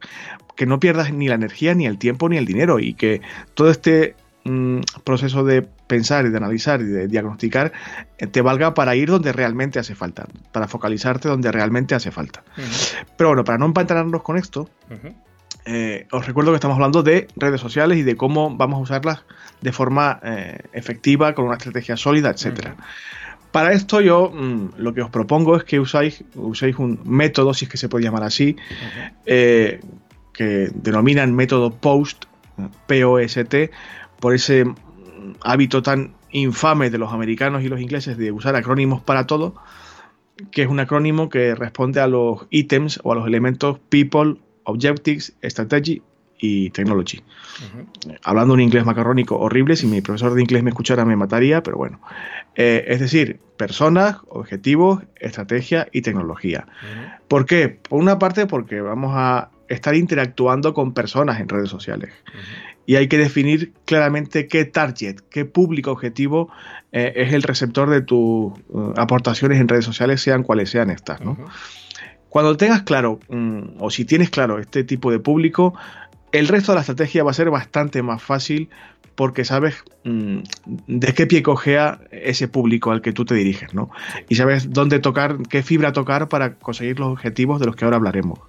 [0.55, 3.21] que no pierdas ni la energía, ni el tiempo, ni el dinero y que
[3.53, 7.73] todo este mm, proceso de pensar y de analizar y de diagnosticar
[8.17, 12.43] eh, te valga para ir donde realmente hace falta, para focalizarte donde realmente hace falta.
[13.17, 14.67] Pero bueno, para no empantanarnos con esto,
[15.65, 19.25] eh, os recuerdo que estamos hablando de redes sociales y de cómo vamos a usarlas
[19.61, 22.69] de forma eh, efectiva, con una estrategia sólida, etc.
[23.57, 27.65] Para esto yo mm, lo que os propongo es que usáis, uséis un método, si
[27.65, 28.55] es que se puede llamar así,
[29.25, 29.79] eh,
[30.31, 32.25] que denominan método POST,
[32.85, 33.71] P-O-S-T,
[34.19, 34.75] por ese mm,
[35.41, 39.55] hábito tan infame de los americanos y los ingleses de usar acrónimos para todo,
[40.51, 45.35] que es un acrónimo que responde a los ítems o a los elementos people, Objectives,
[45.41, 46.03] Strategy
[46.39, 47.21] y Technology.
[48.23, 51.77] Hablando un inglés macarrónico horrible, si mi profesor de inglés me escuchara me mataría, pero
[51.77, 51.99] bueno.
[52.55, 56.67] Eh, es decir, personas, objetivos, estrategia y tecnología.
[57.27, 57.69] ¿Por qué?
[57.69, 62.13] Por una parte porque vamos a estar interactuando con personas en redes sociales.
[62.85, 66.49] Y hay que definir claramente qué target, qué público objetivo
[66.93, 71.19] eh, es el receptor de tus uh, aportaciones en redes sociales, sean cuales sean estas.
[71.19, 71.37] ¿no?
[72.29, 75.73] Cuando tengas claro, mm, o si tienes claro este tipo de público,
[76.31, 78.69] el resto de la estrategia va a ser bastante más fácil
[79.15, 80.39] porque sabes mm,
[80.87, 83.89] de qué pie cogea ese público al que tú te diriges, ¿no?
[84.29, 87.97] Y sabes dónde tocar, qué fibra tocar para conseguir los objetivos de los que ahora
[87.97, 88.39] hablaremos.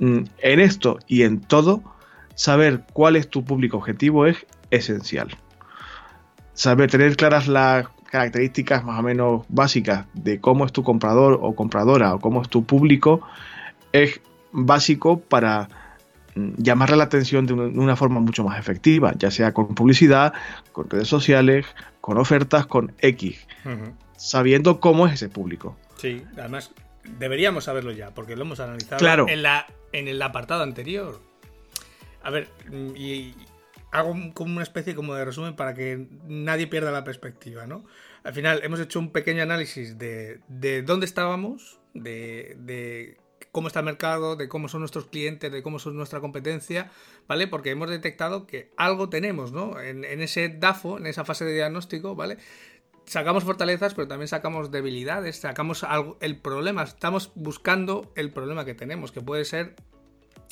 [0.00, 1.82] Mm, en esto y en todo,
[2.34, 5.28] saber cuál es tu público objetivo es esencial.
[6.54, 11.54] Saber tener claras las características más o menos básicas de cómo es tu comprador o
[11.54, 13.22] compradora o cómo es tu público
[13.92, 15.68] es básico para
[16.34, 20.32] llamarle la atención de una forma mucho más efectiva, ya sea con publicidad,
[20.72, 21.66] con redes sociales,
[22.00, 23.46] con ofertas, con X,
[24.16, 25.76] sabiendo cómo es ese público.
[25.96, 26.72] Sí, además
[27.18, 31.20] deberíamos saberlo ya, porque lo hemos analizado en, la, en el apartado anterior.
[32.22, 32.48] A ver,
[32.96, 33.34] y
[33.90, 37.84] hago como una especie como de resumen para que nadie pierda la perspectiva, ¿no?
[38.24, 43.18] Al final hemos hecho un pequeño análisis de, de dónde estábamos, de, de
[43.52, 46.90] cómo está el mercado, de cómo son nuestros clientes, de cómo son nuestra competencia,
[47.28, 47.46] ¿vale?
[47.46, 49.78] Porque hemos detectado que algo tenemos, ¿no?
[49.78, 52.38] En, ese DAFO, en esa fase de diagnóstico, ¿vale?
[53.04, 58.74] Sacamos fortalezas, pero también sacamos debilidades, sacamos algo, el problema, estamos buscando el problema que
[58.74, 59.76] tenemos, que puede ser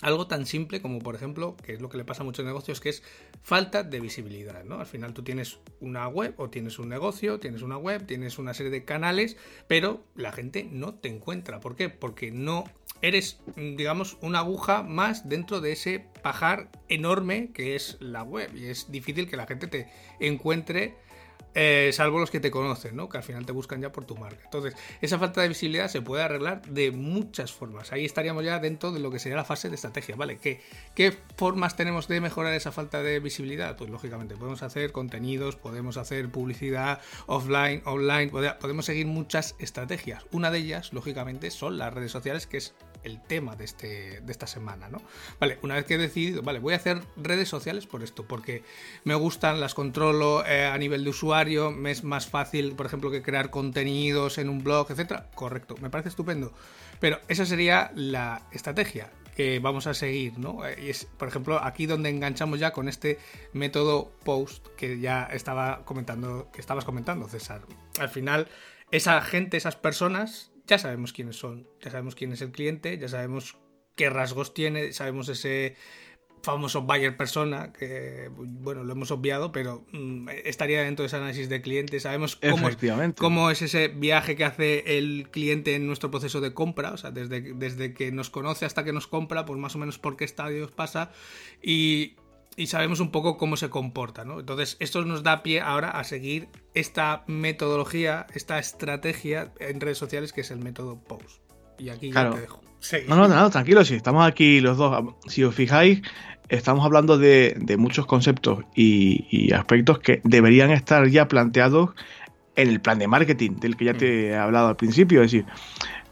[0.02, 2.80] algo tan simple como, por ejemplo, que es lo que le pasa a muchos negocios,
[2.80, 3.02] que es
[3.42, 4.80] falta de visibilidad, ¿no?
[4.80, 8.54] Al final tú tienes una web o tienes un negocio, tienes una web, tienes una
[8.54, 9.36] serie de canales,
[9.66, 11.60] pero la gente no te encuentra.
[11.60, 11.88] ¿Por qué?
[11.88, 12.64] Porque no
[13.02, 18.66] eres, digamos, una aguja más dentro de ese pajar enorme que es la web y
[18.66, 20.96] es difícil que la gente te encuentre
[21.54, 23.08] eh, salvo los que te conocen, ¿no?
[23.08, 24.42] Que al final te buscan ya por tu marca.
[24.44, 27.92] Entonces, esa falta de visibilidad se puede arreglar de muchas formas.
[27.92, 30.38] Ahí estaríamos ya dentro de lo que sería la fase de estrategia, ¿vale?
[30.38, 30.60] ¿Qué,
[30.94, 33.76] qué formas tenemos de mejorar esa falta de visibilidad?
[33.76, 40.24] Pues lógicamente podemos hacer contenidos, podemos hacer publicidad offline, online, podemos seguir muchas estrategias.
[40.30, 44.32] Una de ellas, lógicamente, son las redes sociales, que es el tema de, este, de
[44.32, 45.02] esta semana, ¿no?
[45.38, 48.62] Vale, una vez que he decidido, vale, voy a hacer redes sociales por esto, porque
[49.04, 53.10] me gustan, las controlo eh, a nivel de usuario, me es más fácil, por ejemplo,
[53.10, 55.30] que crear contenidos en un blog, etcétera.
[55.34, 56.52] Correcto, me parece estupendo.
[57.00, 60.66] Pero esa sería la estrategia que vamos a seguir, ¿no?
[60.66, 63.18] Eh, y es, por ejemplo, aquí donde enganchamos ya con este
[63.52, 67.62] método post que ya estaba comentando, que estabas comentando, César.
[67.98, 68.48] Al final,
[68.90, 73.08] esa gente, esas personas ya sabemos quiénes son, ya sabemos quién es el cliente, ya
[73.08, 73.56] sabemos
[73.96, 75.74] qué rasgos tiene, sabemos ese
[76.44, 81.48] famoso buyer persona, que bueno, lo hemos obviado, pero mm, estaría dentro de ese análisis
[81.48, 81.98] de cliente.
[81.98, 82.76] Sabemos cómo es,
[83.18, 87.10] cómo es, ese viaje que hace el cliente en nuestro proceso de compra, o sea,
[87.10, 90.24] desde, desde que nos conoce hasta que nos compra, pues más o menos por qué
[90.24, 91.10] estadios pasa.
[91.60, 92.14] Y,
[92.56, 94.40] y sabemos un poco cómo se comporta, ¿no?
[94.40, 100.32] Entonces, esto nos da pie ahora a seguir esta metodología, esta estrategia en redes sociales
[100.32, 101.40] que es el método POST.
[101.78, 102.60] Y aquí ya te dejo.
[103.08, 106.02] No, no, no, tranquilo, si estamos aquí los dos, si os fijáis,
[106.48, 111.90] estamos hablando de, muchos conceptos y, aspectos que deberían estar ya planteados
[112.56, 115.22] en el plan de marketing, del que ya te he hablado al principio.
[115.22, 115.46] Es decir,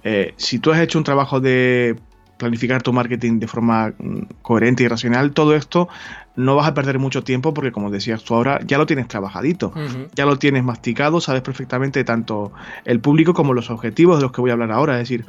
[0.04, 1.96] eh, si tú has hecho un trabajo de
[2.38, 5.88] planificar tu marketing de forma mm, coherente y racional, todo esto
[6.38, 9.72] no vas a perder mucho tiempo porque como decías tú ahora, ya lo tienes trabajadito,
[10.14, 12.52] ya lo tienes masticado, sabes perfectamente tanto
[12.84, 14.94] el público como los objetivos de los que voy a hablar ahora.
[14.94, 15.26] Es decir,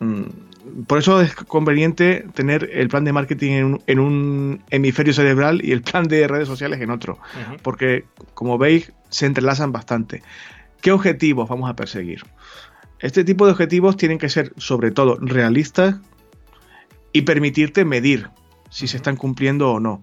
[0.00, 5.72] mm, por eso es conveniente tener el plan de marketing en un, hemisferio cerebral y
[5.72, 7.18] el plan de redes sociales en otro,
[7.62, 8.04] porque
[8.34, 10.22] como veis se entrelazan bastante.
[10.80, 12.22] ¿Qué objetivos vamos a perseguir?
[12.98, 15.96] Este tipo de objetivos tienen que ser sobre todo realistas,
[17.14, 18.28] y permitirte medir
[18.68, 20.02] si se están cumpliendo o no.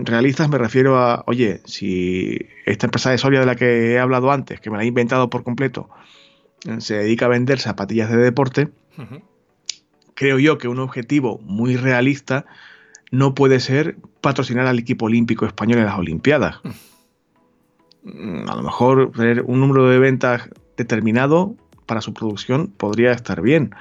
[0.00, 4.32] Realistas me refiero a, oye, si esta empresa de Soria de la que he hablado
[4.32, 5.90] antes, que me la he inventado por completo,
[6.78, 8.70] se dedica a vender zapatillas de deporte,
[10.14, 12.46] creo yo que un objetivo muy realista
[13.10, 16.56] no puede ser patrocinar al equipo olímpico español en las Olimpiadas.
[18.04, 23.42] Mm, a lo mejor tener un número de ventas determinado para su producción podría estar
[23.42, 23.74] bien.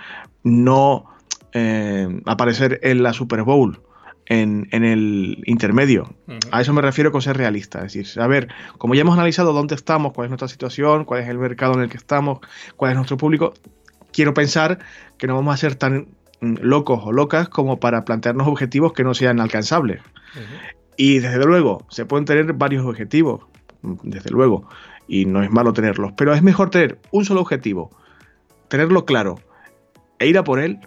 [0.44, 1.06] No
[1.54, 3.82] eh, aparecer en la Super Bowl.
[4.34, 6.16] En, el intermedio.
[6.52, 7.80] A eso me refiero con ser realista.
[7.80, 11.20] Es decir, a ver, como ya hemos analizado dónde estamos, cuál es nuestra situación, cuál
[11.20, 12.40] es el mercado en el que estamos,
[12.78, 13.54] cuál es nuestro público,
[14.14, 14.80] quiero pensar
[15.18, 16.08] que no vamos a ser tan
[16.40, 20.02] mm, locos o locas como para plantearnos objetivos que no sean alcanzables.
[20.96, 23.42] Y desde luego, se pueden tener varios objetivos,
[23.82, 24.66] mm, desde luego,
[25.10, 27.92] y no es malo tenerlos, pero es mejor tener un solo objetivo,
[28.70, 29.40] tenerlo claro
[30.20, 30.80] e ir a por él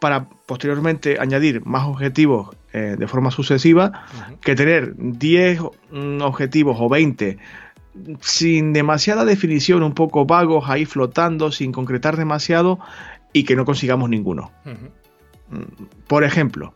[0.00, 4.04] para posteriormente añadir más objetivos eh, de forma sucesiva
[4.40, 7.38] que tener 10 mm, objetivos o 20
[8.20, 12.78] sin demasiada definición, un poco vagos ahí flotando, sin concretar demasiado
[13.32, 14.52] y que no consigamos ninguno.
[14.64, 16.74] Mm, por ejemplo,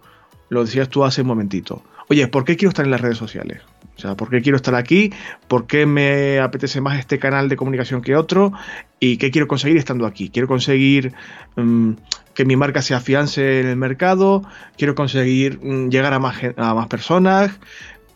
[0.48, 3.62] lo decías tú hace un momentito, oye, ¿por qué quiero estar en las redes sociales?
[3.96, 5.12] O sea, ¿por qué quiero estar aquí?
[5.46, 8.52] ¿Por qué me apetece más este canal de comunicación que otro?
[8.98, 10.30] ¿Y qué quiero conseguir estando aquí?
[10.30, 11.14] ¿Quiero conseguir
[11.54, 11.92] mm,
[12.34, 14.42] que mi marca se afiance en el mercado?
[14.76, 17.52] ¿Quiero conseguir mm, llegar a más, a más personas?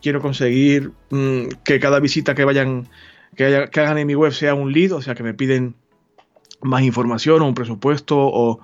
[0.01, 2.87] ¿Quiero conseguir mm, que cada visita que vayan,
[3.35, 4.91] que, hagan en mi web sea un lead?
[4.93, 5.75] O sea, que me piden
[6.61, 8.59] más información o un presupuesto o,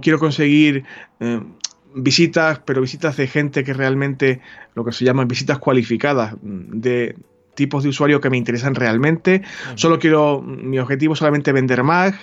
[0.00, 0.84] quiero conseguir
[1.20, 1.42] eh,
[1.94, 4.40] visitas, pero visitas de gente que realmente,
[4.74, 7.16] lo que se llaman visitas cualificadas, mm, de
[7.54, 9.42] tipos de usuarios que me interesan realmente.
[9.74, 12.14] Solo quiero, mi objetivo es solamente vender más.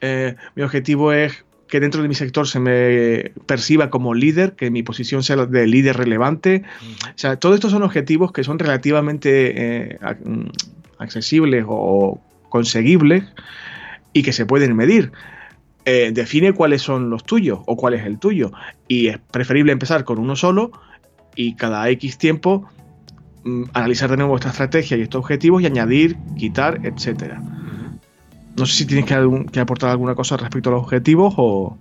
[0.00, 4.70] Eh, mi objetivo es que dentro de mi sector se me perciba como líder, que
[4.70, 6.64] mi posición sea de líder relevante.
[7.04, 10.46] O sea, todos estos son objetivos que son relativamente eh, mm,
[10.98, 13.24] accesibles o conseguibles
[14.12, 15.12] y que se pueden medir.
[15.84, 18.52] Eh, define cuáles son los tuyos o cuál es el tuyo.
[18.88, 20.72] Y es preferible empezar con uno solo
[21.34, 22.68] y cada X tiempo
[23.44, 27.40] mm, analizar de nuevo esta estrategia y estos objetivos y añadir, quitar, etcétera.
[28.58, 31.78] No sé si tienes que, aportar alguna cosa respecto a los objetivos o...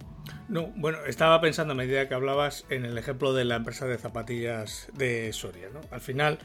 [0.47, 3.97] No, bueno, estaba pensando a medida que hablabas en el ejemplo de la empresa de
[3.97, 5.81] zapatillas de Soria, ¿no?
[5.91, 6.39] Al final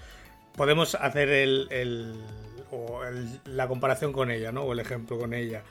[0.57, 2.17] podemos hacer el,
[3.45, 4.63] la comparación con ella, ¿no?
[4.63, 5.63] O el ejemplo con ella.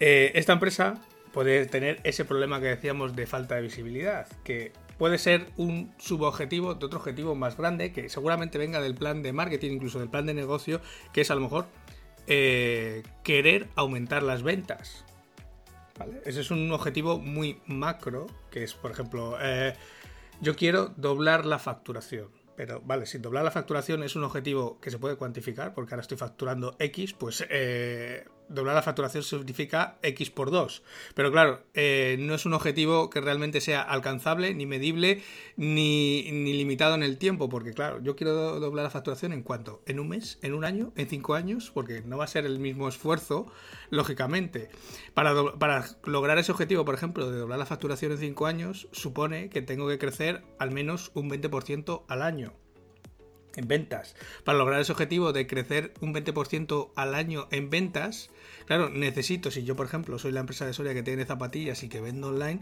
[0.00, 0.96] Eh, esta empresa
[1.32, 6.74] puede tener ese problema que decíamos de falta de visibilidad, que puede ser un subobjetivo
[6.74, 10.26] de otro objetivo más grande, que seguramente venga del plan de marketing, incluso del plan
[10.26, 10.80] de negocio,
[11.12, 11.66] que es a lo mejor
[12.28, 15.04] eh, querer aumentar las ventas.
[16.24, 19.74] Ese es un objetivo muy macro, que es, por ejemplo, eh,
[20.40, 22.28] yo quiero doblar la facturación.
[22.54, 26.02] Pero vale, si doblar la facturación es un objetivo que se puede cuantificar, porque ahora
[26.02, 30.82] estoy facturando X, pues eh, doblar la facturación significa X por 2.
[31.14, 35.22] Pero claro, eh, no es un objetivo que realmente sea alcanzable, ni medible,
[35.56, 37.48] ni, ni, limitado en el tiempo.
[37.48, 39.82] Porque claro, yo quiero doblar la facturación en cuánto?
[39.86, 40.38] ¿En un mes?
[40.42, 40.92] ¿En un año?
[40.96, 41.70] ¿En cinco años?
[41.72, 43.46] Porque no va a ser el mismo esfuerzo,
[43.90, 44.70] lógicamente.
[45.14, 49.50] Para, para lograr ese objetivo, por ejemplo, de doblar la facturación en cinco años, supone
[49.50, 52.54] que tengo que crecer al menos un 20% al año
[53.58, 54.14] en ventas.
[54.44, 58.30] Para lograr ese objetivo de crecer un 20% al año en ventas,
[58.68, 61.88] claro, necesito, si yo por ejemplo soy la empresa de Soria que tiene zapatillas y
[61.88, 62.60] que vendo online,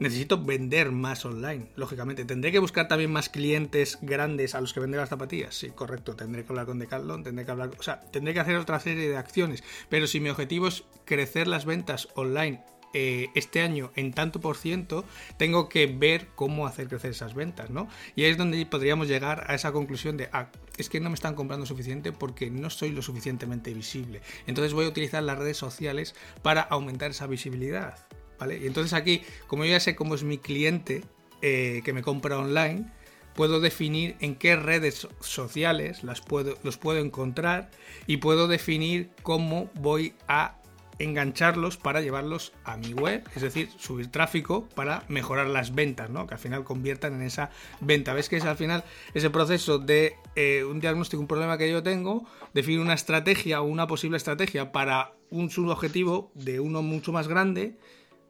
[0.00, 2.24] necesito vender más online, lógicamente.
[2.24, 5.54] ¿Tendré que buscar también más clientes grandes a los que vender las zapatillas?
[5.54, 6.16] Sí, correcto.
[6.16, 7.70] Tendré que hablar con Decathlon, tendré que hablar...
[7.78, 9.62] O sea, tendré que hacer otra serie de acciones.
[9.88, 14.56] Pero si mi objetivo es crecer las ventas online eh, este año en tanto por
[14.56, 15.04] ciento,
[15.36, 17.88] tengo que ver cómo hacer crecer esas ventas, ¿no?
[18.16, 21.14] Y ahí es donde podríamos llegar a esa conclusión de, ah, es que no me
[21.14, 24.22] están comprando suficiente porque no soy lo suficientemente visible.
[24.46, 27.96] Entonces voy a utilizar las redes sociales para aumentar esa visibilidad,
[28.38, 28.58] ¿vale?
[28.58, 31.04] Y entonces aquí, como yo ya sé cómo es mi cliente
[31.42, 32.86] eh, que me compra online,
[33.34, 37.70] puedo definir en qué redes sociales las puedo, los puedo encontrar
[38.06, 40.59] y puedo definir cómo voy a
[41.00, 46.26] engancharlos para llevarlos a mi web, es decir, subir tráfico para mejorar las ventas, ¿no?
[46.26, 48.12] Que al final conviertan en esa venta.
[48.12, 48.84] ¿Ves que es al final
[49.14, 53.64] ese proceso de eh, un diagnóstico, un problema que yo tengo, definir una estrategia o
[53.64, 57.78] una posible estrategia para un subobjetivo de uno mucho más grande,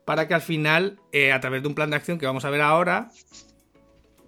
[0.04, 2.50] para que al final, eh, a través de un plan de acción que vamos a
[2.50, 3.10] ver ahora,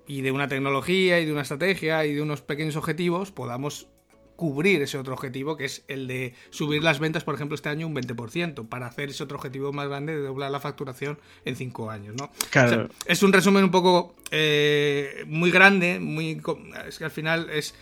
[0.06, 3.88] y de una tecnología y de una estrategia y de unos pequeños objetivos, podamos
[4.36, 7.86] cubrir ese otro objetivo, que es el de subir las ventas, por ejemplo, este año
[7.86, 11.90] un 20%, para hacer ese otro objetivo más grande de doblar la facturación en 5
[11.90, 12.30] años, ¿no?
[12.50, 12.88] Claro.
[13.06, 16.40] es un resumen un poco eh, muy grande, muy
[16.86, 17.74] es que al final es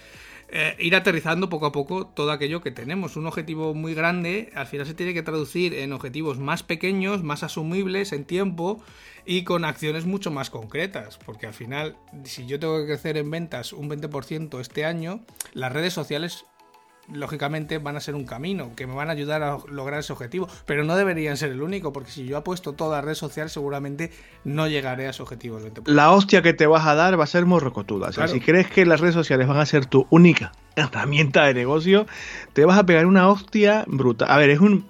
[0.52, 3.16] eh, ir aterrizando poco a poco todo aquello que tenemos.
[3.16, 7.42] Un objetivo muy grande al final se tiene que traducir en objetivos más pequeños, más
[7.42, 8.82] asumibles en tiempo
[9.24, 13.30] y con acciones mucho más concretas, porque al final, si yo tengo que crecer en
[13.30, 15.20] ventas un 20% este año,
[15.52, 16.46] las redes sociales
[17.12, 20.48] lógicamente van a ser un camino, que me van a ayudar a lograr ese objetivo,
[20.66, 24.10] pero no deberían ser el único, porque si yo apuesto toda la red social, seguramente
[24.44, 25.58] no llegaré a ese objetivo.
[25.86, 28.08] La hostia que te vas a dar va a ser morrocotuda.
[28.08, 31.54] O sea, si crees que las redes sociales van a ser tu única herramienta de
[31.54, 32.06] negocio,
[32.52, 34.26] te vas a pegar una hostia bruta.
[34.26, 34.88] A ver, es un...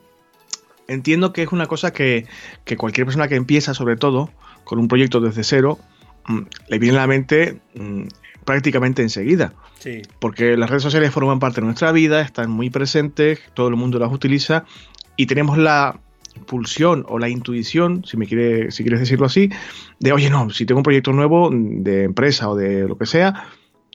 [0.88, 2.26] Entiendo que es una cosa que,
[2.64, 4.30] que cualquier persona que empieza, sobre todo,
[4.64, 5.78] con un proyecto desde cero,
[6.26, 8.08] mm, le viene a la mente mm,
[8.44, 9.52] prácticamente enseguida.
[9.78, 10.02] Sí.
[10.18, 13.98] Porque las redes sociales forman parte de nuestra vida, están muy presentes, todo el mundo
[13.98, 14.64] las utiliza
[15.16, 16.00] y tenemos la
[16.46, 19.50] pulsión o la intuición, si me quiere, si quieres decirlo así,
[19.98, 23.48] de oye no, si tengo un proyecto nuevo de empresa o de lo que sea,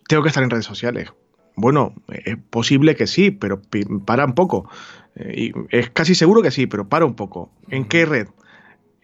[0.08, 1.12] tengo que estar en redes sociales.
[1.56, 3.62] Bueno, es posible que sí, pero
[4.06, 4.70] para un poco.
[5.16, 7.50] Eh, y es casi seguro que sí, pero para un poco.
[7.70, 8.28] ¿En qué red?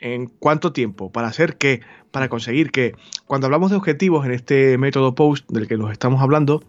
[0.01, 1.11] ¿En cuánto tiempo?
[1.11, 1.81] ¿Para hacer qué?
[2.09, 2.95] ¿Para conseguir qué?
[3.27, 6.63] Cuando hablamos de objetivos en este método POST del que nos estamos hablando,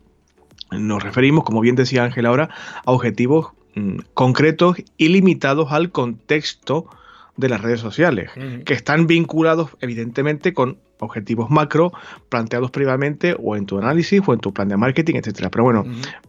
[0.71, 2.51] nos referimos, como bien decía Ángel ahora,
[2.85, 6.91] a objetivos mm, concretos y limitados al contexto
[7.39, 8.31] de las redes sociales,
[8.67, 11.91] que están vinculados evidentemente con objetivos macro
[12.29, 15.51] planteados previamente o en tu análisis o en tu plan de marketing, etcétera.
[15.51, 15.85] Pero bueno,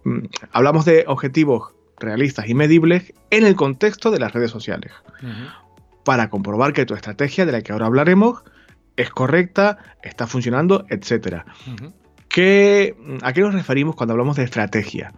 [0.06, 0.20] mm,
[0.54, 4.94] hablamos de objetivos realistas y medibles en el contexto de las redes sociales
[6.04, 8.44] para comprobar que tu estrategia, de la que ahora hablaremos,
[8.96, 11.44] es correcta, está funcionando, etc.
[12.28, 15.14] ¿Qué, ¿A qué nos referimos cuando hablamos de estrategia?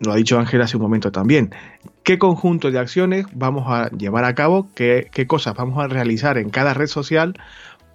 [0.00, 1.54] Lo ha dicho Ángel hace un momento también.
[2.02, 4.68] ¿Qué conjunto de acciones vamos a llevar a cabo?
[4.74, 7.34] ¿Qué, cosas vamos a realizar en cada red social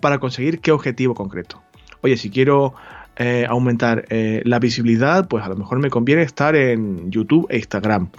[0.01, 1.61] para conseguir qué objetivo concreto?
[2.01, 2.73] Oye, si quiero
[3.17, 7.57] eh, aumentar eh, la visibilidad, pues a lo mejor me conviene estar en YouTube e
[7.57, 8.09] Instagram.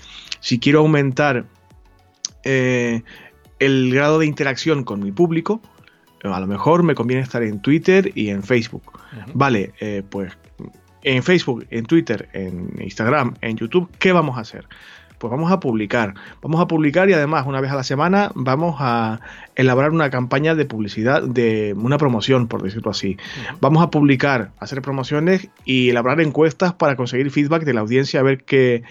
[0.40, 1.46] Si quiero aumentar
[2.44, 3.02] eh,
[3.60, 5.62] el grado de interacción con mi público,
[6.24, 8.82] a lo mejor me conviene estar en Twitter y en Facebook.
[9.32, 10.36] Vale, eh, pues
[11.02, 14.66] en Facebook, en Twitter, en Instagram, en YouTube, ¿qué vamos a hacer?
[15.18, 16.14] Pues vamos a publicar.
[16.40, 19.20] Vamos a publicar y además una vez a la semana vamos a
[19.54, 23.18] elaborar una campaña de publicidad, de una promoción, por decirlo así.
[23.60, 28.22] Vamos a publicar, hacer promociones y elaborar encuestas para conseguir feedback de la audiencia, a
[28.22, 28.82] ver qué,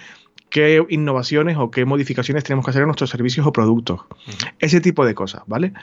[0.50, 4.02] qué innovaciones o qué modificaciones tenemos que hacer en nuestros servicios o productos.
[4.60, 5.74] Ese tipo de cosas, ¿vale?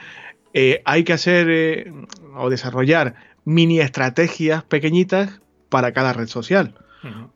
[0.54, 1.92] Eh, hay que hacer eh,
[2.34, 3.14] o desarrollar
[3.44, 6.74] mini estrategias pequeñitas para cada red social,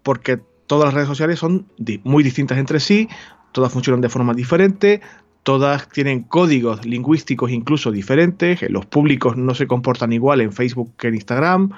[0.03, 1.67] porque todas las redes sociales son
[2.03, 3.09] muy distintas entre sí,
[3.53, 5.01] todas funcionan de forma diferente,
[5.43, 11.09] todas tienen códigos lingüísticos incluso diferentes, los públicos no se comportan igual en Facebook que
[11.09, 11.71] en Instagram,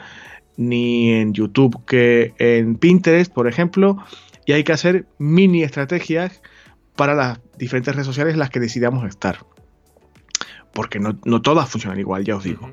[0.57, 3.99] ni en YouTube que en Pinterest, por ejemplo,
[4.47, 6.43] y hay que hacer mini estrategias
[6.97, 9.39] para las diferentes redes sociales en las que decidamos estar.
[10.73, 12.71] Porque no, todas funcionan igual, ya os digo.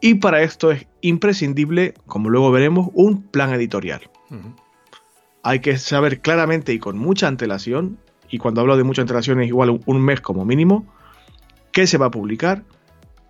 [0.00, 4.10] Y para esto es imprescindible, como luego veremos, un plan editorial.
[5.42, 7.98] Hay que saber claramente y con mucha antelación,
[8.30, 10.86] y cuando hablo de mucha antelación es igual un mes como mínimo,
[11.72, 12.64] qué se va a publicar,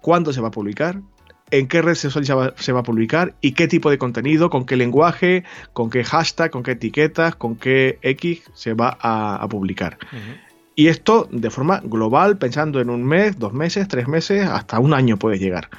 [0.01, 1.01] cuándo se va a publicar,
[1.51, 2.25] en qué red social
[2.57, 6.51] se va, a publicar y qué tipo de contenido, con qué lenguaje, con qué hashtag,
[6.51, 9.99] con qué etiquetas, con qué X se va a, publicar.
[10.75, 14.95] Y esto de forma global, pensando en un mes, dos meses, tres meses, hasta un
[14.95, 15.71] año puede llegar.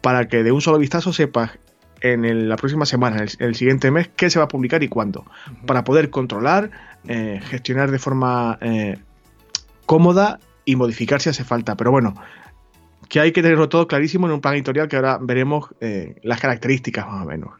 [0.00, 1.58] Para que de un solo vistazo sepas
[2.00, 5.24] en la próxima semana, en el, siguiente mes, qué se va a publicar y cuándo.
[5.66, 6.70] Para poder controlar,
[7.08, 8.98] eh, gestionar de forma eh,
[9.86, 11.76] cómoda y modificar si hace falta.
[11.76, 12.14] Pero bueno,
[13.08, 16.40] que hay que tenerlo todo clarísimo en un plan editorial que ahora veremos eh, las
[16.40, 17.50] características más o menos.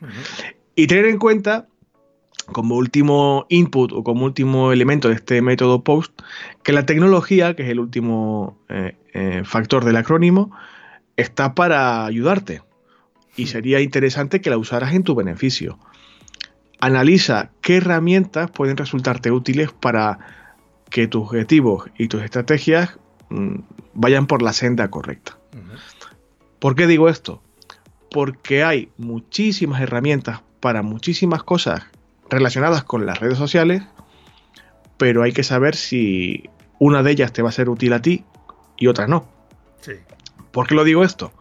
[0.74, 1.66] Y tener en cuenta,
[2.52, 6.12] como último input o como último elemento de este método POST,
[6.62, 10.50] que la tecnología, que es el último eh, eh, factor del acrónimo,
[11.16, 12.62] está para ayudarte.
[13.36, 15.78] Y sería interesante que la usaras en tu beneficio.
[16.80, 20.18] Analiza qué herramientas pueden resultarte útiles para
[20.90, 22.98] que tus objetivos y tus estrategias
[23.30, 23.60] mm,
[23.94, 25.37] vayan por la senda correcta.
[26.58, 27.42] ¿Por qué digo esto?
[28.10, 31.86] Porque hay muchísimas herramientas para muchísimas cosas
[32.30, 33.82] relacionadas con las redes sociales,
[34.96, 38.24] pero hay que saber si una de ellas te va a ser útil a ti
[38.76, 39.28] y otra no.
[40.50, 41.32] ¿Por qué lo digo esto?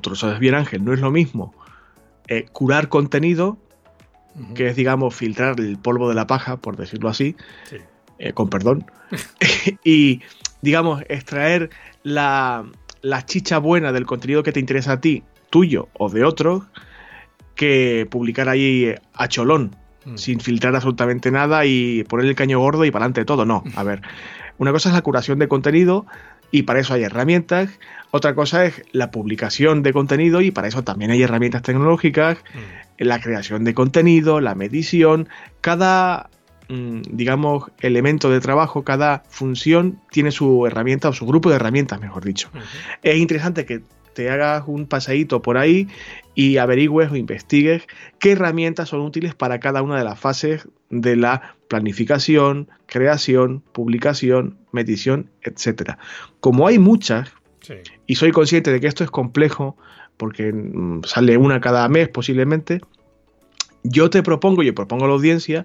[0.00, 1.54] Tú lo sabes bien, Ángel, no es lo mismo
[2.28, 3.56] eh, curar contenido,
[4.54, 7.36] que es, digamos, filtrar el polvo de la paja, por decirlo así,
[8.18, 8.84] eh, con perdón,
[9.84, 10.22] y,
[10.60, 11.70] digamos, extraer
[12.02, 12.66] la,
[13.06, 16.64] la chicha buena del contenido que te interesa a ti, tuyo o de otros,
[17.54, 20.16] que publicar ahí a cholón, mm.
[20.16, 23.44] sin filtrar absolutamente nada y poner el caño gordo y para adelante todo.
[23.44, 24.02] No, a ver,
[24.58, 26.04] una cosa es la curación de contenido
[26.50, 27.70] y para eso hay herramientas.
[28.10, 33.04] Otra cosa es la publicación de contenido y para eso también hay herramientas tecnológicas, mm.
[33.04, 35.28] la creación de contenido, la medición.
[35.60, 36.28] Cada
[36.68, 42.24] digamos, elemento de trabajo, cada función tiene su herramienta o su grupo de herramientas, mejor
[42.24, 42.50] dicho.
[43.02, 43.82] Es interesante que
[44.14, 45.88] te hagas un pasadito por ahí
[46.34, 47.86] y averigües o investigues
[48.18, 54.56] qué herramientas son útiles para cada una de las fases de la planificación, creación, publicación,
[54.72, 55.98] medición, etcétera.
[56.40, 57.30] Como hay muchas,
[58.06, 59.76] y soy consciente de que esto es complejo,
[60.16, 62.80] porque mm, sale una cada mes posiblemente,
[63.88, 65.64] yo te propongo, y propongo a la audiencia,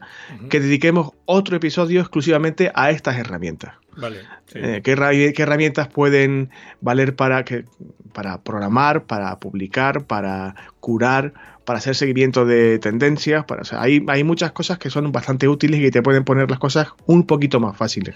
[0.49, 3.73] que dediquemos otro episodio exclusivamente a estas herramientas.
[3.97, 4.19] Vale.
[4.53, 4.93] Eh, ¿qué,
[5.37, 6.49] herramientas pueden
[6.79, 7.65] valer para, que,
[8.13, 11.33] para programar, para publicar, para curar,
[11.65, 13.45] para hacer seguimiento de tendencias?
[13.45, 16.59] Para, hay, hay muchas cosas que son bastante útiles y que te pueden poner las
[16.59, 18.15] cosas un poquito más fáciles.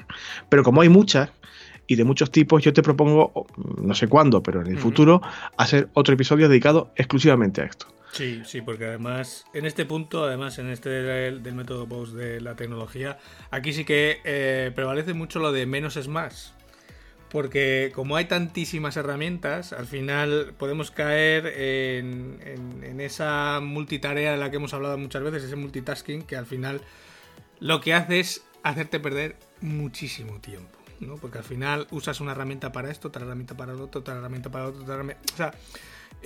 [0.49, 1.29] Pero como hay muchas,
[1.87, 3.45] y de muchos tipos, yo te propongo,
[3.81, 5.21] no sé cuándo, pero en el futuro,
[5.57, 7.87] hacer otro episodio dedicado exclusivamente a esto.
[8.15, 12.55] Sí, sí, porque además, en este punto, además en este del, método post de la
[12.55, 13.17] tecnología,
[13.51, 16.53] aquí sí que eh, prevalece mucho lo de menos es más.
[17.29, 24.57] Porque como hay tantísimas herramientas, al final podemos caer en, esa multitarea de la que
[24.57, 26.79] hemos hablado muchas veces, ese multitasking, que al final
[27.59, 30.79] lo que hace es hacerte perder muchísimo tiempo.
[31.01, 31.17] ¿no?
[31.17, 34.49] Porque al final usas una herramienta para esto, otra herramienta para lo otro, otra herramienta
[34.49, 35.21] para otro, otra herramienta...
[35.33, 35.53] O sea,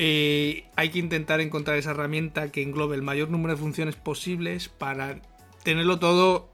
[0.01, 4.69] eh, hay que intentar encontrar esa herramienta que englobe el mayor número de funciones posibles
[4.69, 5.19] para
[5.63, 6.49] tenerlo todo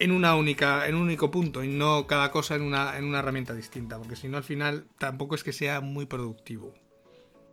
[0.00, 3.20] en una única, en un único punto y no cada cosa en una, en una
[3.20, 6.74] herramienta distinta, porque si no al final tampoco es que sea muy productivo.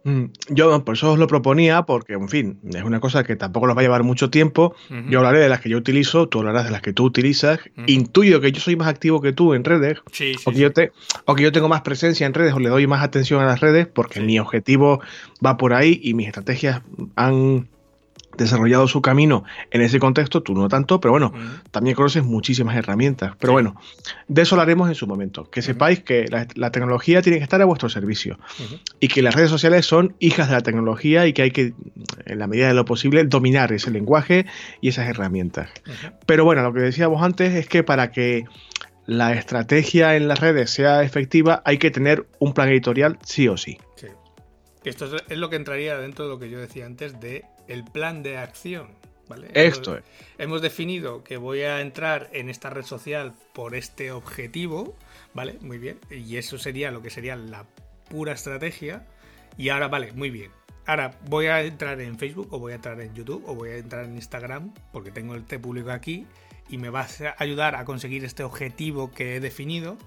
[0.04, 3.68] Mm, yo por eso os lo proponía, porque, en fin, es una cosa que tampoco
[3.68, 4.76] nos va a llevar mucho tiempo.
[5.10, 7.60] Yo hablaré de las que yo utilizo, tú hablarás de las que tú utilizas.
[7.88, 10.92] Intuyo que yo soy más activo que tú en redes, o, que Yo te,
[11.26, 13.60] o, que yo tengo más presencia en redes, o le doy más atención a las
[13.60, 15.02] redes, porque mi objetivo
[15.46, 16.82] va por ahí y mis estrategias
[17.16, 17.68] han
[18.44, 21.34] desarrollado su camino en ese contexto, tú no tanto, pero bueno,
[21.72, 23.34] también conoces muchísimas herramientas.
[23.40, 23.76] Pero bueno,
[24.28, 25.50] de eso hablaremos en su momento.
[25.50, 28.40] Que sepáis que la, tecnología tiene que estar a vuestro servicio
[29.00, 31.74] y que las redes sociales son hijas de la tecnología y que hay que,
[32.26, 34.46] en la medida de lo posible, dominar ese lenguaje
[34.82, 35.70] y esas herramientas.
[36.26, 38.46] Pero bueno, lo que decíamos antes es que para que
[39.06, 43.58] la estrategia en las redes sea efectiva hay que tener un plan editorial sí o
[43.58, 43.80] sí.
[43.96, 44.08] sí.
[44.84, 48.24] Esto es lo que entraría dentro de lo que yo decía antes de el plan
[48.24, 48.90] de acción.
[49.30, 49.50] ¿vale?
[49.54, 54.98] Esto hemos, hemos definido que voy a entrar en esta red social por este objetivo,
[55.34, 55.58] ¿vale?
[55.62, 56.00] Muy bien.
[56.10, 57.66] Y eso sería lo que sería la
[58.10, 59.08] pura estrategia.
[59.58, 60.52] Y ahora, vale, muy bien.
[60.86, 63.78] Ahora voy a entrar en Facebook o voy a entrar en YouTube o voy a
[63.78, 66.26] entrar en Instagram porque tengo el T público aquí
[66.68, 69.98] y me va a ayudar a conseguir este objetivo que he definido.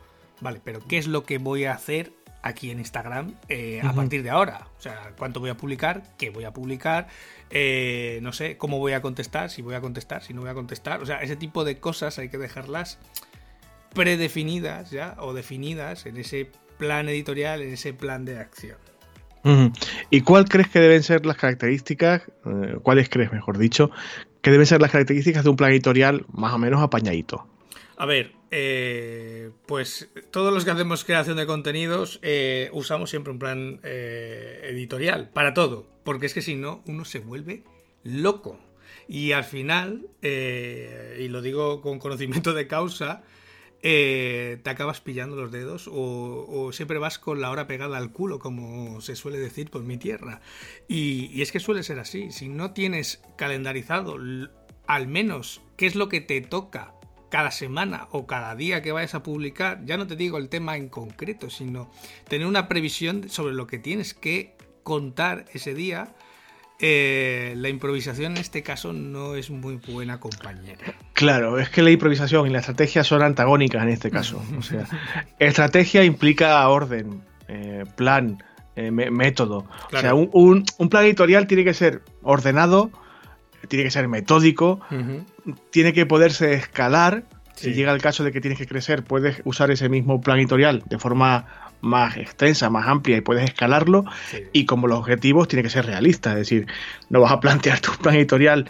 [0.41, 4.23] Vale, pero ¿qué es lo que voy a hacer aquí en Instagram eh, a partir
[4.23, 4.69] de ahora.
[4.79, 7.09] O sea, cuánto voy a publicar, qué voy a publicar,
[7.51, 10.55] eh, no sé, cómo voy a contestar, si voy a contestar, si no voy a
[10.55, 11.01] contestar.
[11.01, 12.99] O sea, ese tipo de cosas hay que dejarlas
[13.95, 18.79] predefinidas ya o definidas en ese plan editorial, en ese plan de acción.
[20.11, 23.91] ¿Y cuál crees que deben ser las características, eh, cuáles crees, mejor dicho,
[24.41, 27.47] que deben ser las características de un plan editorial más o menos apañadito?
[27.97, 33.39] A ver, eh, pues todos los que hacemos creación de contenidos eh, usamos siempre un
[33.39, 37.65] plan eh, editorial para todo, porque es que si no, uno se vuelve
[38.05, 38.61] loco.
[39.09, 43.23] Y al final, y lo digo con conocimiento de causa,
[43.81, 49.01] te acabas pillando los dedos o, siempre vas con la hora pegada al culo, como
[49.01, 50.41] se suele decir por mi tierra.
[50.89, 52.31] Y, y, es que suele ser así.
[52.31, 54.19] Si no tienes calendarizado
[54.87, 56.95] al menos qué es lo que te toca
[57.33, 60.77] cada semana o cada día que vayas a publicar, ya no te digo el tema
[60.77, 61.91] en concreto, sino
[62.29, 66.15] tener una previsión sobre lo que tienes que contar ese día,
[66.79, 70.95] eh, la improvisación en este caso no es muy buena compañera.
[71.15, 74.45] Claro, es que la improvisación y la estrategia son antagónicas en este caso.
[74.59, 74.85] O sea,
[75.39, 78.43] estrategia implica orden, eh, plan,
[78.77, 79.65] eh, método.
[79.91, 82.91] O sea, un, plan editorial tiene que ser ordenado,
[83.69, 84.81] tiene que ser metódico,
[85.71, 87.25] tiene que poderse escalar.
[87.55, 90.83] Si llega el caso de que tienes que crecer, puedes usar ese mismo plan editorial
[90.89, 91.47] de forma
[91.81, 94.05] más extensa, más amplia y puedes escalarlo.
[94.53, 96.33] Y como los objetivos, tiene que ser realista.
[96.33, 96.67] Es decir,
[97.11, 98.69] no vas a plantear tu plan editorial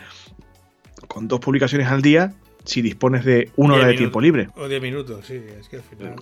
[1.09, 2.33] con dos publicaciones al día
[2.65, 4.49] si dispones de una hora de tiempo libre.
[4.57, 6.17] O diez minutos, sí, es que al final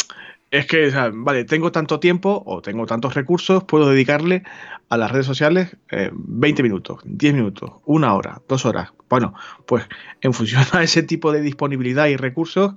[0.51, 4.43] es que, vale, tengo tanto tiempo o tengo tantos recursos, puedo dedicarle
[4.91, 8.93] a las redes sociales 20 eh, minutos, 10 minutos, una hora, dos horas.
[9.09, 9.35] Bueno,
[9.65, 9.87] pues
[10.21, 12.75] en función a ese tipo de disponibilidad y recursos,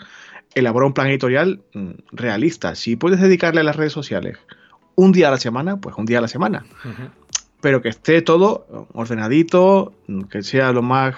[0.54, 2.76] elabora un plan editorial mm, realista.
[2.76, 4.38] Si puedes dedicarle a las redes sociales
[4.96, 6.64] un día a la semana, pues un día a la semana.
[7.62, 9.94] Pero que esté todo ordenadito,
[10.30, 11.16] que sea lo más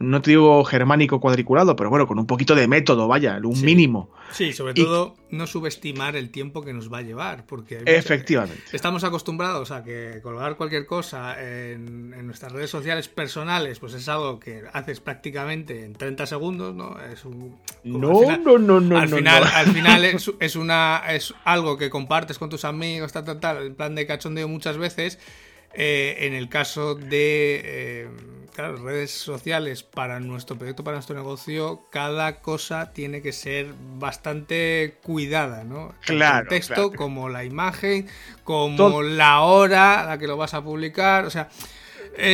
[0.00, 4.08] no te digo germánico cuadriculado, pero bueno, con un poquito de método, vaya, un mínimo.
[4.32, 9.04] Sí, sobre todo no subestimar el tiempo que nos va a llevar, porque efectivamente estamos
[9.04, 14.62] acostumbrados a que colgar cualquier cosa en, nuestras redes sociales personales, pues es algo que
[14.72, 16.98] haces prácticamente en 30 segundos, ¿no?
[16.98, 20.04] Es un no, no, no, no, al final, al final
[20.40, 24.06] es, una es algo que compartes con tus amigos, tal, tal, tal, en plan de
[24.06, 25.18] cachondeo muchas veces.
[25.72, 28.08] Eh, en el caso de eh,
[28.68, 35.64] redes sociales para nuestro proyecto, para nuestro negocio, cada cosa tiene que ser bastante cuidada,
[35.64, 35.94] ¿no?
[36.04, 36.42] Claro.
[36.42, 38.08] El texto, como la imagen,
[38.44, 41.48] como la hora a la que lo vas a publicar, o sea.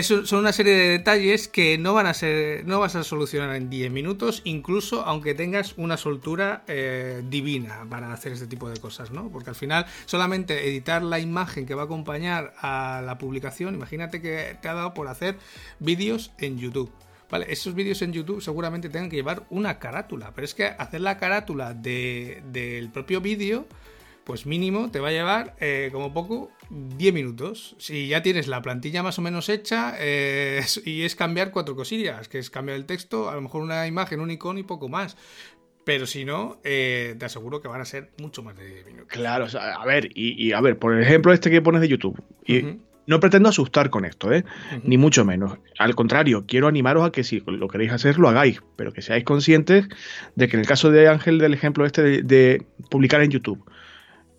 [0.02, 3.70] Son una serie de detalles que no van a ser, no vas a solucionar en
[3.70, 9.10] 10 minutos, incluso aunque tengas una soltura eh, divina para hacer este tipo de cosas,
[9.10, 9.28] ¿no?
[9.30, 14.20] Porque al final solamente editar la imagen que va a acompañar a la publicación, imagínate
[14.20, 15.36] que te ha dado por hacer
[15.78, 16.90] vídeos en YouTube.
[17.30, 21.00] Vale, esos vídeos en YouTube seguramente tengan que llevar una carátula, pero es que hacer
[21.00, 23.66] la carátula del propio vídeo
[24.26, 27.76] pues mínimo te va a llevar eh, como poco 10 minutos.
[27.78, 32.28] Si ya tienes la plantilla más o menos hecha eh, y es cambiar cuatro cosillas,
[32.28, 35.16] que es cambiar el texto, a lo mejor una imagen, un icono y poco más.
[35.84, 39.06] Pero si no, eh, te aseguro que van a ser mucho más de 10 minutos.
[39.08, 42.20] Claro, a ver, y, a ver, por ejemplo, este que pones de YouTube.
[42.44, 44.44] Y No pretendo asustar con esto, ¿eh?
[44.82, 45.56] Ni mucho menos.
[45.78, 49.22] Al contrario, quiero animaros a que si lo queréis hacer, lo hagáis, pero que seáis
[49.22, 49.86] conscientes
[50.34, 53.64] de que en el caso de Ángel, del ejemplo este de publicar en YouTube,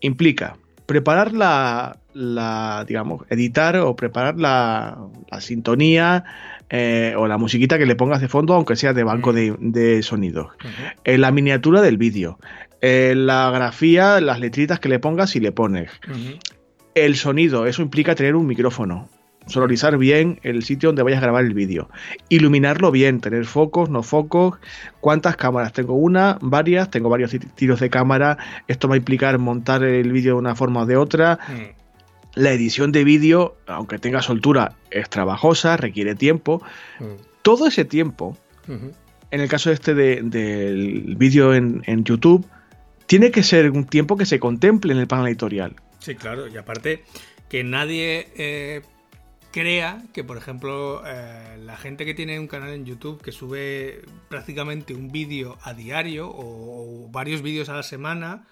[0.02, 4.98] implica preparar la, digamos, editar o preparar la,
[5.40, 6.24] sintonía
[6.70, 10.02] eh, o la musiquita que le pongas de fondo, aunque sea de banco de, de
[10.02, 10.48] sonidos.
[11.04, 12.40] Eh, la miniatura del vídeo.
[12.82, 15.92] Eh, la grafía, las letritas que le pongas y le pones.
[16.96, 19.10] El sonido, eso implica tener un micrófono
[19.48, 21.90] sonorizar bien el sitio donde vayas a grabar el vídeo,
[22.30, 24.58] iluminarlo bien, tener focos, no focos,
[25.00, 28.38] cuántas cámaras, tengo una, varias, tengo varios tiros de cámara,
[28.68, 31.40] esto va a implicar montar el vídeo de una forma o de otra.
[31.48, 31.78] Mm.
[32.36, 36.62] La edición de vídeo, aunque tenga soltura, es trabajosa, requiere tiempo.
[37.00, 37.22] Mm.
[37.42, 38.38] Todo ese tiempo,
[39.32, 42.46] en el caso este del vídeo en, YouTube,
[43.06, 45.76] tiene que ser un tiempo que se contemple en el panel editorial.
[46.00, 47.04] Sí, claro, y aparte
[47.50, 48.82] que nadie eh,
[49.52, 54.02] crea que, por ejemplo, eh, la gente que tiene un canal en YouTube que sube
[54.30, 58.48] prácticamente un vídeo a diario o, varios vídeos a la semana,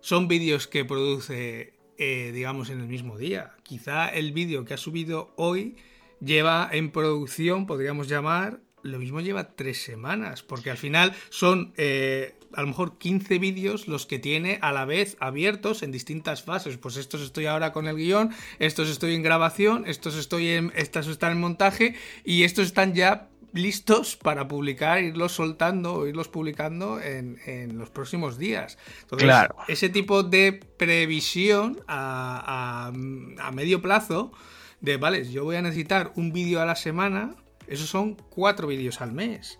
[0.00, 3.54] son vídeos que produce, eh, digamos, en el mismo día.
[3.62, 5.76] Quizá el vídeo que ha subido hoy
[6.20, 12.37] lleva en producción, podríamos llamar, lo mismo lleva tres semanas, porque al final son eh,
[12.54, 16.76] a lo mejor 15 vídeos los que tiene a la vez abiertos en distintas fases.
[16.78, 21.06] Pues estos estoy ahora con el guion, estos estoy en grabación, estos estoy en, estos
[21.08, 21.94] están en montaje
[22.24, 28.78] y estos están ya listos para publicar, irlos soltando, irlos publicando en, los próximos días.
[29.02, 29.30] Entonces,
[29.68, 32.92] ese tipo de previsión a,
[33.40, 34.32] a medio plazo
[34.80, 37.34] de, vale, yo voy a necesitar un vídeo a la semana,
[37.66, 39.58] esos son cuatro vídeos al mes.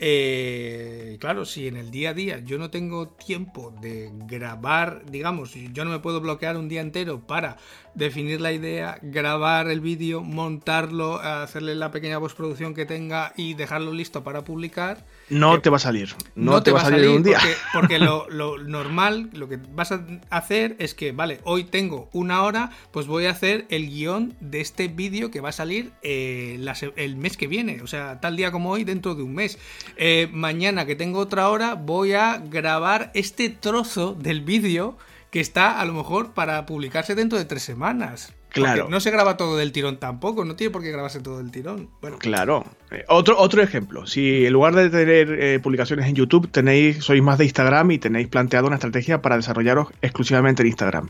[0.00, 5.54] Eh, claro, si en el día a día yo no tengo tiempo de grabar, digamos,
[5.54, 7.56] yo no me puedo bloquear un día entero para
[7.94, 13.92] definir la idea, grabar el vídeo, montarlo, hacerle la pequeña postproducción que tenga y dejarlo
[13.92, 15.04] listo para publicar.
[15.28, 16.14] No te va a salir.
[16.34, 17.38] No, te, va a salir, un día.
[17.72, 18.28] Porque, lo,
[18.58, 23.26] normal, lo que vas a hacer es que, vale, hoy tengo una hora, pues voy
[23.26, 26.58] a hacer el guion de este vídeo que va a salir eh,
[26.96, 27.82] el mes que viene.
[27.82, 29.58] O sea, tal día como hoy, dentro de un mes.
[29.96, 34.96] Eh, mañana que tengo otra hora, voy a grabar este trozo del vídeo
[35.30, 38.34] que está a lo mejor para publicarse dentro de tres semanas.
[38.50, 38.88] Claro.
[38.88, 41.90] no se graba todo del tirón tampoco, no tiene por qué grabarse todo del tirón.
[42.00, 42.16] Bueno.
[42.18, 42.64] Claro.
[42.90, 47.22] Eh, otro, otro ejemplo, si en lugar de tener eh, publicaciones en YouTube, tenéis, sois
[47.22, 51.08] más de Instagram y tenéis planteado una estrategia para desarrollaros exclusivamente en Instagram.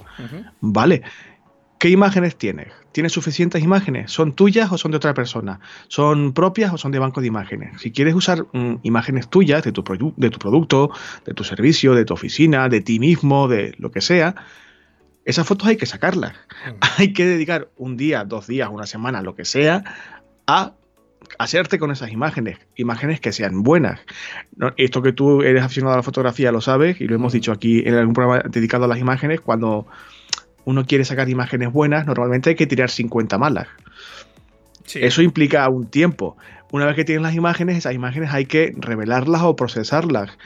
[0.61, 1.03] Vale.
[1.79, 2.73] ¿Qué imágenes tienes?
[2.91, 4.11] ¿Tienes suficientes imágenes?
[4.11, 5.61] ¿Son tuyas o son de otra persona?
[5.87, 7.81] ¿Son propias o son de banco de imágenes?
[7.81, 9.85] Si quieres usar mm, imágenes tuyas de tu,
[10.17, 10.91] de tu producto,
[11.25, 14.35] de tu servicio, de tu oficina, de ti mismo, de lo que sea,
[15.25, 16.33] esas fotos hay que sacarlas.
[16.33, 16.71] Mm.
[16.99, 19.85] Hay que dedicar un día, dos días, una semana, lo que sea,
[20.49, 20.73] a
[21.39, 24.01] hacerte con esas imágenes, imágenes que sean buenas.
[24.77, 27.37] esto que tú eres aficionado a la fotografía lo sabes y lo hemos mm.
[27.37, 29.87] dicho aquí en algún programa dedicado a las imágenes, cuando
[30.69, 33.69] uno quiere sacar imágenes buenas, normalmente hay que tirar 50 malas.
[34.95, 36.37] Eso implica un tiempo.
[36.71, 40.37] Una vez que tienes las imágenes, esas imágenes hay que revelarlas o procesarlas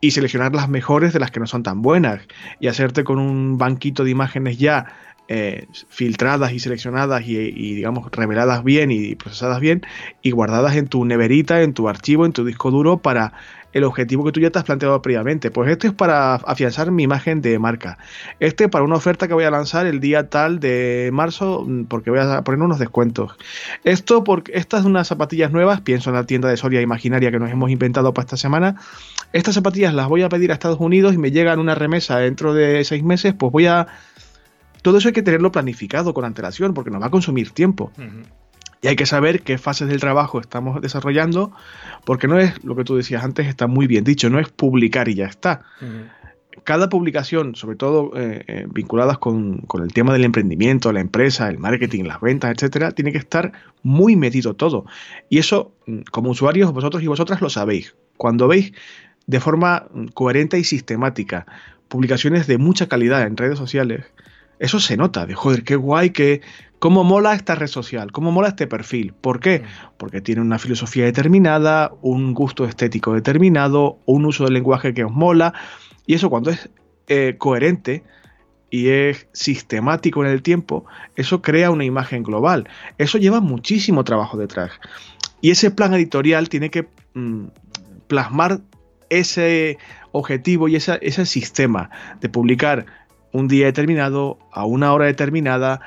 [0.00, 2.20] y seleccionar las mejores de las que no son tan buenas
[2.58, 4.86] y hacerte con un banquito de imágenes ya
[5.28, 9.82] eh, filtradas y seleccionadas y, y, digamos reveladas bien y procesadas bien
[10.20, 13.34] y guardadas en tu neverita, en tu archivo, en tu disco duro para
[13.72, 15.50] el objetivo que tú ya te has planteado previamente.
[15.50, 17.98] Pues esto es para afianzar mi imagen de marca.
[18.40, 22.10] Este para una oferta que voy a lanzar el día tal de marzo mm, porque
[22.10, 23.36] voy a poner unos descuentos.
[23.84, 27.38] Esto porque estas son unas zapatillas nuevas, pienso en la tienda de Soria Imaginaria que
[27.38, 28.76] nos hemos inventado para esta semana.
[29.32, 32.54] Estas zapatillas las voy a pedir a Estados Unidos y me llegan una remesa dentro
[32.54, 33.86] de seis meses, pues voy a...
[34.82, 37.92] Todo eso hay que tenerlo planificado con antelación porque nos va a consumir tiempo.
[38.82, 41.52] Y hay que saber qué fases del trabajo estamos desarrollando,
[42.04, 45.08] porque no es lo que tú decías antes, está muy bien dicho, no es publicar
[45.08, 45.62] y ya está.
[46.64, 51.58] cada publicación, sobre todo eh, eh, vinculadas con, el tema del emprendimiento, la empresa, el
[51.58, 53.52] marketing, las ventas, etcétera, tiene que estar
[53.82, 54.84] muy medido todo.
[55.28, 57.94] Y eso, mm, como usuarios, vosotros y vosotras lo sabéis.
[58.16, 58.72] Cuando veis
[59.26, 61.46] de forma mm, coherente y sistemática
[61.88, 64.04] publicaciones de mucha calidad en redes sociales,
[64.58, 66.42] eso se nota, de joder, qué guay, que
[66.80, 69.12] cómo mola esta red social, cómo mola este perfil.
[69.12, 69.60] ¿Por qué?
[69.60, 69.64] Mm.
[69.98, 75.12] Porque tiene una filosofía determinada, un gusto estético determinado, un uso del lenguaje que os
[75.12, 75.54] mola.
[76.06, 76.70] Y eso cuando es
[77.06, 78.02] eh, coherente
[78.70, 82.68] y es sistemático en el tiempo, eso crea una imagen global.
[82.98, 84.72] Eso lleva muchísimo trabajo detrás.
[85.42, 87.46] Y ese plan editorial tiene que mm,
[88.06, 88.60] plasmar
[89.10, 89.76] ese
[90.12, 92.86] objetivo y ese sistema de publicar
[93.32, 95.80] un día determinado, a una hora determinada,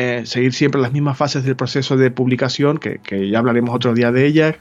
[0.00, 4.12] eh, seguir siempre las mismas fases del proceso de publicación, que, ya hablaremos otro día
[4.12, 4.54] de ellas.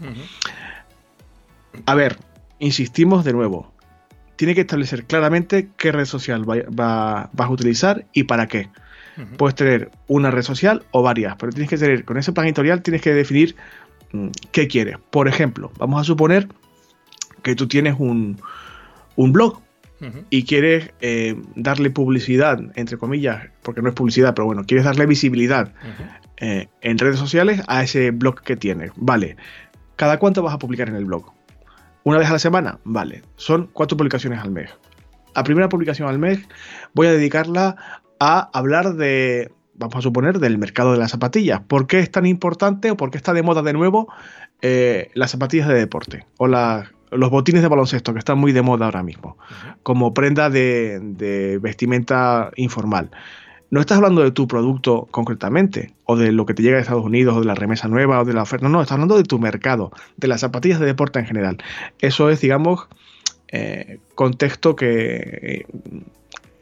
[1.85, 2.17] A ver,
[2.57, 3.71] insistimos de nuevo.
[4.35, 8.69] Tiene que establecer claramente qué red social va, vas a utilizar y para qué.
[9.37, 12.81] Puedes tener una red social o varias, pero tienes que tener, con ese plan editorial
[12.81, 13.55] tienes que definir
[14.13, 14.97] mm, qué quieres.
[15.11, 16.47] Por ejemplo, vamos a suponer
[17.43, 18.41] que tú tienes un,
[19.15, 19.61] un blog
[20.29, 25.05] y quieres eh, darle publicidad, entre comillas, porque no es publicidad, pero bueno, quieres darle
[25.05, 25.73] visibilidad
[26.37, 28.91] eh, en redes sociales a ese blog que tienes.
[28.95, 29.37] Vale,
[29.95, 31.31] ¿cada cuánto vas a publicar en el blog?
[32.03, 32.79] ¿Una vez a la semana?
[32.83, 34.69] Vale, son cuatro publicaciones al mes.
[35.35, 36.39] La primera publicación al mes
[36.93, 37.75] voy a dedicarla
[38.19, 41.61] a hablar de, vamos a suponer, del mercado de las zapatillas.
[41.61, 44.07] ¿Por qué es tan importante o por qué está de moda de nuevo
[44.61, 48.61] eh, las zapatillas de deporte o las los botines de baloncesto, que están muy de
[48.61, 49.37] moda ahora mismo,
[49.83, 53.11] como prenda de, vestimenta informal.
[53.69, 57.03] No estás hablando de tu producto concretamente, o de lo que te llega de Estados
[57.03, 58.69] Unidos, o de la remesa nueva, o de la oferta.
[58.69, 61.57] No, estás hablando de tu mercado, de las zapatillas de deporte en general.
[61.99, 62.87] Eso es, digamos,
[63.49, 65.65] eh, contexto que.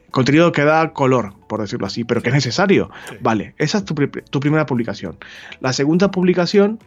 [0.09, 2.89] contenido que da color, por decirlo así, pero que es necesario.
[3.21, 5.17] Vale, esa es tu, primera publicación.
[5.59, 6.79] La segunda publicación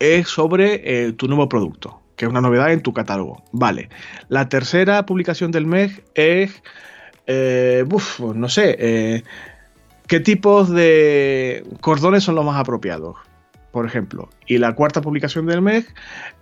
[0.00, 3.42] es sobre eh, tu nuevo producto que es una novedad en tu catálogo.
[3.52, 3.88] Vale.
[4.28, 6.62] La tercera publicación del mes es,
[7.26, 7.84] eh,
[8.34, 9.22] no sé, eh,
[10.06, 13.16] qué tipos de cordones son los más apropiados,
[13.70, 14.28] por ejemplo.
[14.46, 15.86] Y la cuarta publicación del mes,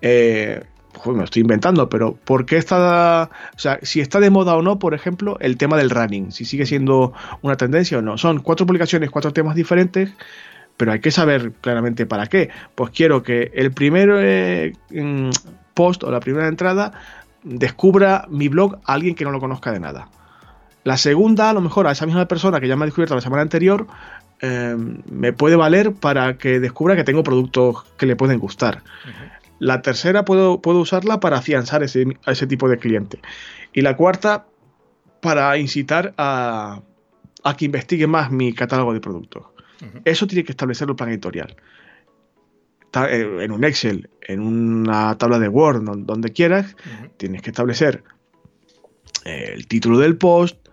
[0.03, 0.63] eh,
[1.07, 4.79] me estoy inventando, pero ¿por qué está, o sea, si está de moda o no,
[4.79, 7.13] por ejemplo, el tema del running, si sigue siendo
[7.43, 8.19] una tendencia o no?
[8.19, 10.13] Son cuatro publicaciones, cuatro temas diferentes
[10.81, 12.49] pero hay que saber claramente para qué.
[12.75, 14.19] Pues quiero que el primero
[15.81, 16.93] post o la primera entrada
[17.43, 20.09] descubra mi blog a alguien que no lo conozca de nada.
[20.85, 23.23] La segunda, a lo mejor a esa misma persona que ya me ha descubierto la
[23.23, 23.87] semana anterior,
[24.43, 28.83] eh, me puede valer para que descubra que tengo productos que le pueden gustar.
[29.59, 33.21] La tercera puedo, puedo usarla para afianzar ese, a ese tipo de cliente.
[33.73, 34.47] Y la cuarta,
[35.23, 36.81] para incitar a,
[37.43, 39.45] a que investigue más mi catálogo de productos.
[40.05, 41.57] Eso tiene que establecer el plan editorial.
[42.93, 46.77] Eh, en un Excel, en una tabla de Word, donde quieras,
[47.19, 48.03] tienes que establecer
[49.25, 50.69] eh, el título del post,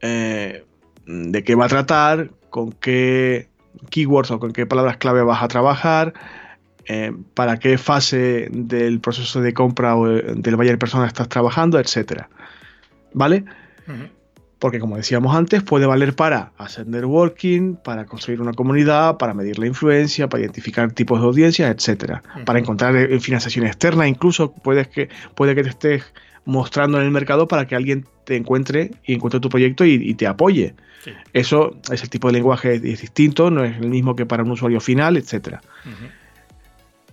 [0.00, 0.64] eh,
[1.06, 3.48] de qué va a tratar, con qué
[3.90, 6.14] keywords o con qué palabras clave vas a trabajar,
[7.34, 12.28] para qué fase del proceso de compra o del buyer persona estás trabajando, etcétera.
[13.12, 13.44] ¿Vale?
[14.60, 19.58] Porque como decíamos antes, puede valer para hacer networking, para construir una comunidad, para medir
[19.58, 24.86] la influencia, para identificar tipos de audiencias, etcétera, para encontrar eh, financiación externa, incluso puedes
[24.88, 26.04] que, puede que te estés
[26.44, 30.26] mostrando en el mercado para que alguien te encuentre y encuentre tu proyecto y, te
[30.26, 30.74] apoye.
[31.32, 34.50] Eso es el tipo de lenguaje es distinto, no es el mismo que para un
[34.50, 35.62] usuario final, etcétera.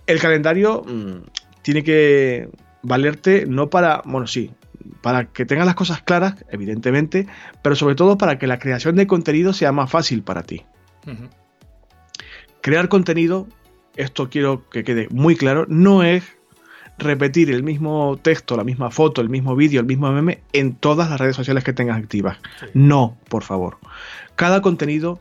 [0.06, 1.30] El calendario mm,
[1.62, 2.50] tiene que
[2.82, 4.50] valerte no para, bueno, sí,
[5.02, 7.26] para que tengas las cosas claras, evidentemente,
[7.62, 10.64] pero sobre todo para que la creación de contenido sea más fácil para ti.
[12.60, 13.46] Crear contenido,
[13.96, 16.24] esto quiero que quede muy claro, no es
[16.98, 21.08] repetir el mismo texto, la misma foto, el mismo vídeo, el mismo meme en todas
[21.10, 22.38] las redes sociales que tengas activas.
[22.74, 23.78] No, por favor.
[24.34, 25.20] Cada contenido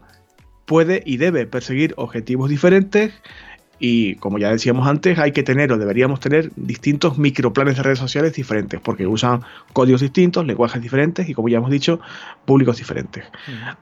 [0.65, 3.13] puede y debe perseguir objetivos diferentes
[3.79, 7.99] y como ya decíamos antes, hay que tener o deberíamos tener distintos microplanes de redes
[7.99, 9.41] sociales diferentes, porque usan
[9.73, 11.99] códigos distintos, lenguajes diferentes y, como ya hemos dicho,
[12.45, 13.25] públicos diferentes.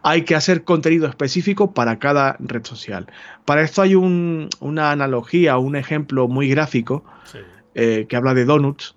[0.03, 3.07] Hay que hacer contenido específico para cada red social.
[3.45, 7.05] Para esto hay una analogía, un ejemplo muy gráfico
[7.73, 8.95] eh, que habla de donuts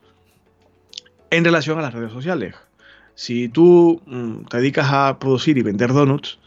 [1.31, 2.57] en relación a las redes sociales.
[3.15, 6.39] Si tú mm, te dedicas a producir y vender donuts,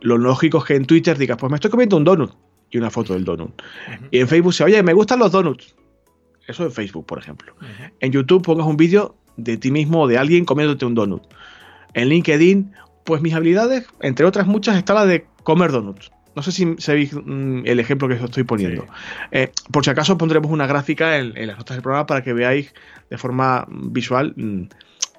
[0.00, 2.32] lo lógico es que en Twitter digas, pues me estoy comiendo un donut
[2.72, 3.62] y una foto del donut.
[4.10, 5.76] Y en Facebook se oye, me gustan los donuts.
[6.48, 7.54] Eso en Facebook, por ejemplo.
[8.00, 11.22] En YouTube pongas un vídeo de ti mismo o de alguien comiéndote un donut.
[11.94, 12.72] En LinkedIn,
[13.04, 16.10] pues mis habilidades, entre otras muchas, está la de comer donuts.
[16.34, 18.86] No sé si sabéis mm, el ejemplo que os estoy poniendo.
[19.30, 22.72] Eh, por si acaso pondremos una gráfica en, las notas del programa para que veáis
[23.10, 24.62] de forma visual mm,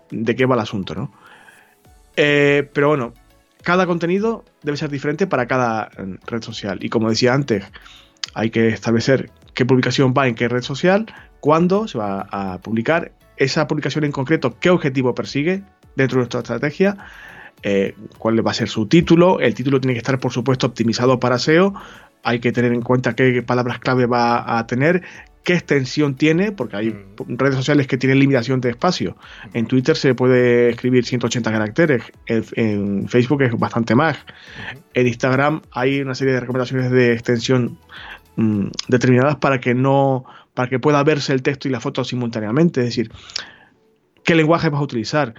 [0.10, 1.14] de qué va el asunto, ¿no?
[2.16, 3.14] Eh, pero bueno,
[3.64, 6.80] cada contenido debe ser diferente para cada mm, red social.
[6.84, 7.66] Y como decía antes,
[8.34, 11.06] hay que establecer qué publicación va en qué red social,
[11.40, 15.64] cuándo se va a publicar, esa publicación en concreto, qué objetivo persigue
[15.96, 16.98] dentro de nuestra estrategia
[17.64, 19.40] eh, cuál va a ser su título.
[19.40, 21.74] El título tiene que estar, por supuesto, optimizado para SEO.
[22.22, 25.04] Hay que tener en cuenta qué palabras clave va a tener,
[25.44, 27.38] qué extensión tiene, porque hay mm.
[27.38, 29.18] redes sociales que tienen limitación de espacio.
[29.54, 34.18] En Twitter se puede escribir 180 caracteres, en Facebook es bastante más.
[34.94, 37.78] En Instagram hay una serie de recomendaciones de extensión
[38.36, 42.82] mm, determinadas para que no para que pueda verse el texto y la foto simultáneamente,
[42.82, 43.12] es decir,
[44.24, 45.34] qué lenguaje vas a utilizar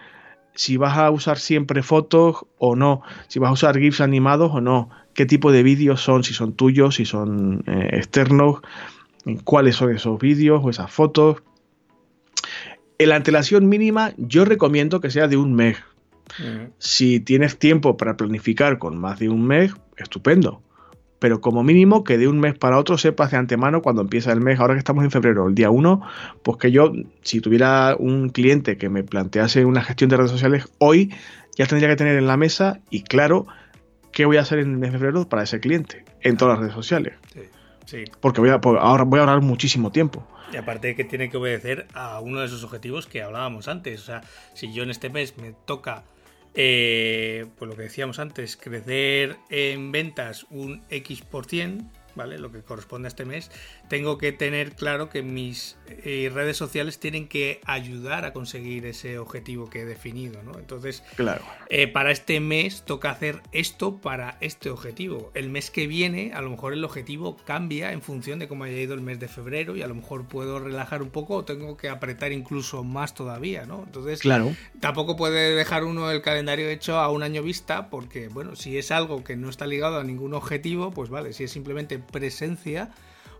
[0.55, 4.61] si vas a usar siempre fotos o no, si vas a usar GIFs animados o
[4.61, 8.61] no, qué tipo de vídeos son, si son tuyos, si son eh, externos,
[9.45, 11.43] cuáles son esos vídeos o esas fotos.
[12.99, 15.79] En la antelación mínima yo recomiendo que sea de un mes.
[16.79, 20.63] Si tienes tiempo para planificar con más de un mes, estupendo
[21.25, 24.43] pero como mínimo que de un mes para otro sepas de antemano cuando empieza el
[24.43, 26.03] mes, ahora que estamos en febrero, el día 1,
[26.43, 30.67] pues que yo, si tuviera un cliente que me plantease una gestión de redes sociales,
[30.81, 31.15] hoy
[31.57, 33.47] ya tendría que tener en la mesa y claro
[34.13, 36.61] qué voy a hacer en el mes de febrero para ese cliente en todas las
[36.61, 37.15] redes sociales.
[37.33, 37.41] Sí,
[38.21, 40.27] Porque voy a, ahora voy a ahorrar muchísimo tiempo.
[40.53, 44.03] Y aparte que tiene que obedecer a uno de esos objetivos que hablábamos antes.
[44.03, 44.23] O sea,
[44.55, 46.05] si yo en este mes me toca
[46.55, 52.39] eh, pues lo que decíamos antes, crecer en ventas un X por cien, ¿vale?
[52.39, 53.51] Lo que corresponde a este mes,
[53.89, 59.19] tengo que tener claro que mis eh, redes sociales tienen que ayudar a conseguir ese
[59.19, 60.59] objetivo que he definido, ¿no?
[60.59, 61.45] Entonces, claro.
[61.69, 65.31] Eh, para este mes toca hacer esto para este objetivo.
[65.35, 68.79] El mes que viene, a lo mejor el objetivo cambia en función de cómo haya
[68.79, 71.77] ido el mes de febrero y a lo mejor puedo relajar un poco o tengo
[71.77, 73.83] que apretar incluso más todavía, ¿no?
[73.85, 74.55] Entonces, claro.
[74.81, 78.91] tampoco puede dejar uno el calendario hecho a un año vista porque, bueno, si es
[78.91, 82.91] algo que no está ligado a ningún objetivo, pues vale, si es simplemente presencia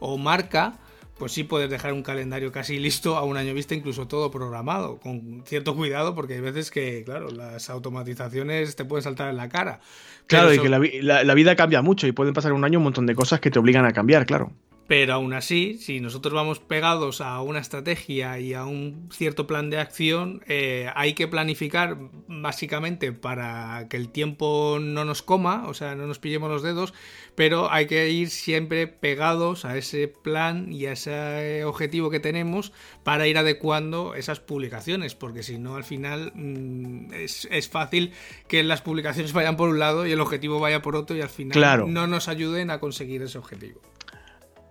[0.01, 0.79] o marca,
[1.19, 4.99] pues sí puedes dejar un calendario casi listo a un año vista, incluso todo programado,
[4.99, 9.49] con cierto cuidado, porque hay veces que, claro, las automatizaciones te pueden saltar en la
[9.49, 9.81] cara.
[10.27, 13.15] Claro, y que la, vida cambia mucho y pueden pasar un año un montón de
[13.15, 14.53] cosas que te obligan a cambiar, claro.
[14.87, 19.71] Pero aún así, si nosotros vamos pegados a una estrategia y a un cierto plan
[19.71, 21.97] de acción, eh, hay que planificar
[22.29, 26.93] básicamente para que el tiempo no nos coma, o sea, no nos pillemos los dedos,
[27.35, 32.73] pero hay que ir siempre pegados a ese plan y a ese objetivo que tenemos
[33.05, 38.13] para ir adecuando esas publicaciones, porque si no, al final mm, es, fácil
[38.49, 41.31] que las publicaciones vayan por un lado y el objetivo vaya por otro y al
[41.31, 43.81] final no nos ayuden a conseguir ese objetivo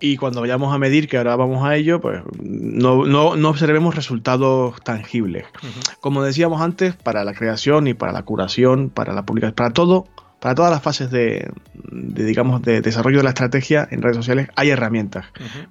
[0.04, 4.78] y cuando vayamos a medir, que ahora vamos a ello, pues no, no, observemos resultados
[4.82, 5.46] tangibles.
[6.00, 10.06] Como decíamos antes, para la creación y para la curación, para la publicación, para todo,
[10.40, 14.68] para todas las fases de, digamos, de desarrollo de la estrategia en redes sociales hay
[14.68, 15.24] herramientas.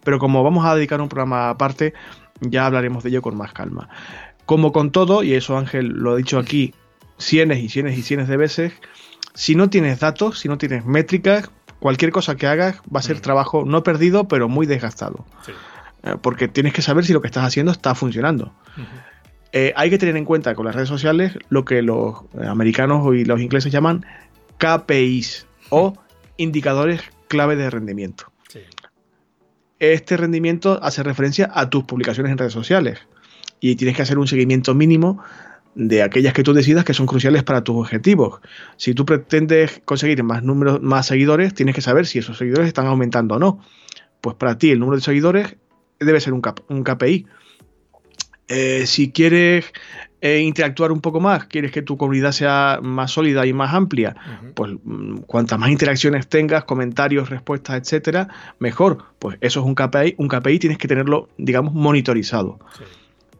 [0.03, 1.93] Pero como vamos a dedicar un programa aparte,
[2.41, 3.89] ya hablaremos de ello con más calma.
[4.47, 6.73] Como con todo, y eso Ángel lo ha dicho aquí
[7.19, 8.73] cienes y cienes y cienes de veces,
[9.36, 11.51] si no tienes datos, si no tienes métricas,
[11.84, 13.21] cualquier cosa que hagas va a ser mm.
[13.21, 15.25] trabajo no perdido, pero muy desgastado.
[16.03, 18.53] Eh, porque tienes que saber si lo que estás haciendo está funcionando.
[19.51, 23.25] Eh, hay que tener en cuenta con las redes sociales lo que los americanos y
[23.25, 24.05] los ingleses llaman
[24.59, 25.93] KPIs o
[26.38, 28.31] indicadores clave de rendimiento.
[29.77, 32.99] Este rendimiento hace referencia a tus publicaciones en redes sociales
[33.59, 35.21] y tienes que hacer un seguimiento mínimo
[35.76, 38.41] de aquellas que tú decidas que son cruciales para tus objetivos.
[38.78, 42.86] Si tú pretendes conseguir más números, más seguidores, tienes que saber si esos seguidores están
[42.88, 43.59] aumentando o no.
[44.21, 45.55] Pues para ti el número de seguidores
[45.99, 47.28] debe ser un, un KPI.
[48.47, 49.65] Eh, si quieres
[50.21, 54.15] eh, interactuar un poco más, quieres que tu comunidad sea más sólida y más amplia,
[54.53, 58.28] pues mm, cuantas más interacciones tengas, comentarios, respuestas, etcétera,
[58.59, 59.05] mejor.
[59.19, 60.15] Pues eso es un KPI.
[60.17, 62.59] Un KPI tienes que tenerlo, digamos, monitorizado.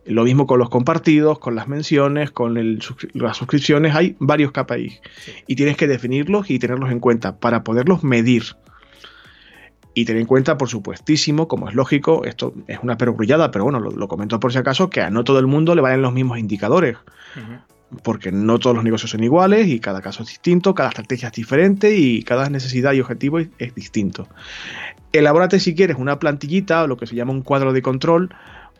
[0.06, 2.80] Lo mismo con los compartidos, con las menciones, con
[3.14, 5.02] las suscripciones, hay varios KPIs
[5.48, 8.44] y tienes que definirlos y tenerlos en cuenta para poderlos medir.
[9.96, 13.80] Y tener en cuenta, por supuestísimo, como es lógico, esto es una perogrullada, pero bueno,
[13.80, 16.40] lo, comento por si acaso, que a no todo el mundo le valen los mismos
[16.40, 16.98] indicadores.
[18.04, 21.36] Porque no todos los negocios son iguales y cada caso es distinto, cada estrategia es
[21.36, 24.28] diferente y cada necesidad y objetivo es, es distinto.
[25.12, 28.34] Elabórate si quieres una plantillita o lo que se llama un cuadro de control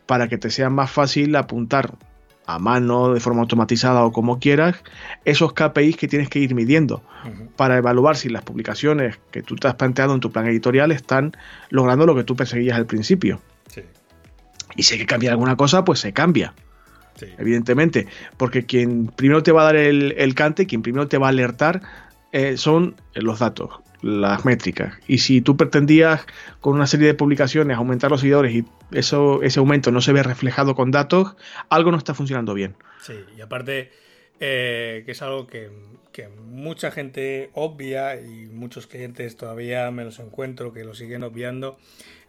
[0.06, 1.94] para que te sea más fácil apuntar
[2.46, 4.76] a mano, de forma automatizada o como quieras,
[5.24, 7.02] esos KPIs que tienes que ir midiendo
[7.56, 11.32] para evaluar si las publicaciones que tú te has planteado en tu plan editorial están
[11.70, 13.40] logrando lo que tú perseguías al principio.
[14.76, 16.52] Y si hay que cambiar alguna cosa, pues se cambia.
[17.38, 21.30] Evidentemente, porque quien primero te va a dar el, cante, quien primero te va a
[21.30, 21.80] alertar,
[22.32, 23.70] eh, son los datos
[24.04, 24.94] las métricas.
[25.08, 26.26] Y si tú pretendías
[26.60, 30.22] con una serie de publicaciones aumentar los seguidores y eso, ese aumento no se ve
[30.22, 31.36] reflejado con datos,
[31.70, 32.76] algo no está funcionando bien.
[33.00, 33.90] Sí, y aparte
[34.40, 35.70] eh, que es algo que,
[36.46, 41.76] mucha gente obvia y muchos clientes todavía me los encuentro que lo siguen obviando,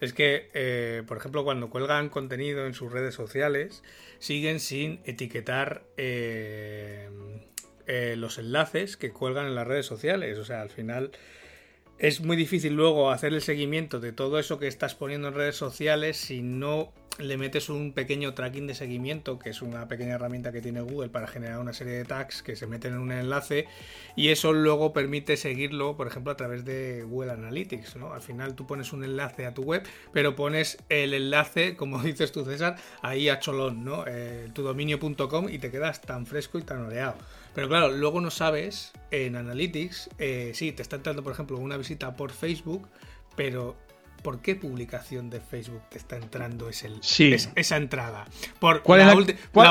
[0.01, 3.83] es que, eh, por ejemplo, cuando cuelgan contenido en sus redes sociales,
[4.17, 7.09] siguen sin etiquetar eh,
[8.15, 10.39] los enlaces que cuelgan en las redes sociales.
[10.39, 11.11] O sea, al final
[11.97, 15.55] es muy difícil luego hacer el seguimiento de todo eso que estás poniendo en redes
[15.55, 20.51] sociales si no le metes un pequeño tracking de seguimiento, que es una pequeña herramienta
[20.51, 23.67] que tiene Google para generar una serie de tags que se meten en un enlace
[24.17, 27.95] y eso luego permite seguirlo, por ejemplo, a través de Google Analytics.
[27.95, 28.13] ¿no?
[28.13, 32.31] Al final tú pones un enlace a tu web, pero pones el enlace, como dices
[32.31, 34.03] tú, César, ahí a cholón, ¿no?
[34.07, 37.15] Eh, tudominio.com y te quedas tan fresco y tan oreado.
[37.55, 41.77] Pero claro, luego no sabes en Analytics, eh, sí, te está entrando, por ejemplo, una
[41.77, 42.89] visita por Facebook,
[43.37, 43.77] pero
[44.21, 48.25] ¿por qué publicación de Facebook te está entrando esa entrada?
[48.59, 49.15] ¿Por la,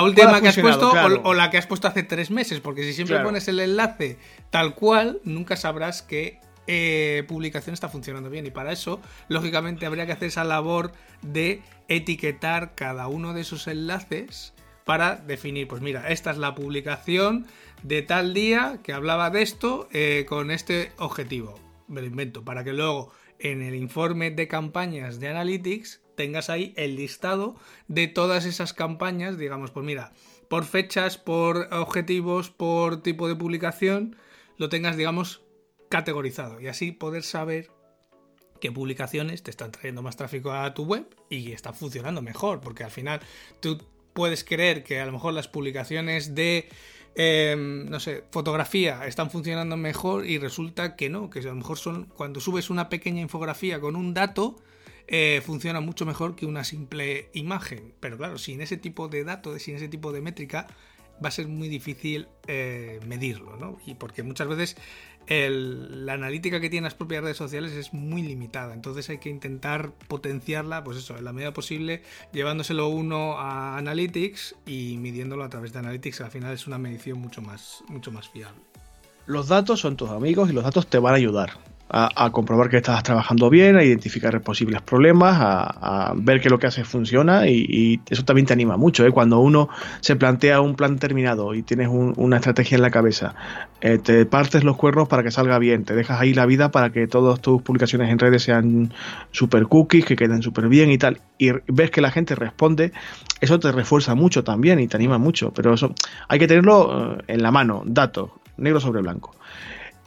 [0.03, 0.93] última que has puesto
[1.25, 2.61] o, la que has puesto hace tres meses?
[2.61, 4.17] Porque si siempre pones el enlace
[4.49, 8.47] tal cual, nunca sabrás qué eh, publicación está funcionando bien.
[8.47, 13.67] Y para eso, lógicamente, habría que hacer esa labor de etiquetar cada uno de esos
[13.67, 14.55] enlaces
[14.85, 17.47] para definir, pues mira, esta es la publicación
[17.85, 21.55] de tal día que hablaba de esto eh, con este objetivo.
[21.87, 26.73] Me lo invento, para que luego en el informe de campañas de Analytics tengas ahí
[26.77, 27.57] el listado
[27.87, 30.13] de todas esas campañas, digamos, pues mira,
[30.49, 34.17] por fechas, por objetivos, por tipo de publicación,
[34.57, 35.43] lo tengas, digamos,
[35.91, 37.71] categorizado y así poder saber
[38.61, 42.85] qué publicaciones te están trayendo más tráfico a tu web y están funcionando mejor, porque
[42.85, 43.21] al final
[43.61, 43.79] tú
[44.15, 46.71] puedes creer que a lo mejor las publicaciones de
[47.17, 51.79] Em, no sé, fotografía están funcionando mejor y resulta que no, que a lo mejor
[51.79, 54.57] son cuando subes una pequeña infografía con un dato,
[55.07, 57.95] eh, funciona mucho mejor que una simple imagen.
[58.01, 60.67] Pero claro, sin ese tipo de datos, sin ese tipo de métrica,
[61.25, 63.79] va a ser muy difícil eh, medirlo, ¿no?
[63.87, 64.77] Y porque muchas veces
[65.29, 68.75] la analítica que tienen las propias redes sociales es muy limitada.
[68.75, 72.03] Entonces hay que intentar potenciarla, pues eso, en la medida posible,
[72.33, 76.21] llevándoselo uno a Analytics y midiéndolo a través de Analytics.
[76.21, 78.61] Al final es una medición mucho más, mucho más fiable.
[79.27, 82.79] Los datos son tus amigos y los datos te van a ayudar a, comprobar que
[82.79, 88.01] estás trabajando bien, a identificar posibles problemas, a, ver que lo que haces funciona y,
[88.11, 89.07] eso también te anima mucho.
[89.07, 89.13] ¿eh?
[89.13, 89.69] Cuando uno
[90.01, 93.35] se plantea un plan terminado y tienes una estrategia en la cabeza,
[93.81, 96.91] eh, te partes los cuernos para que salga bien, te dejas ahí la vida para
[96.91, 98.93] que todas tus publicaciones en redes sean
[99.31, 102.93] super cookies, que queden súper bien y tal, y ves que la gente responde,
[103.41, 105.95] eso te refuerza mucho también y te anima mucho, pero eso
[106.29, 109.37] hay que tenerlo eh, en la mano, datos, negro sobre blanco.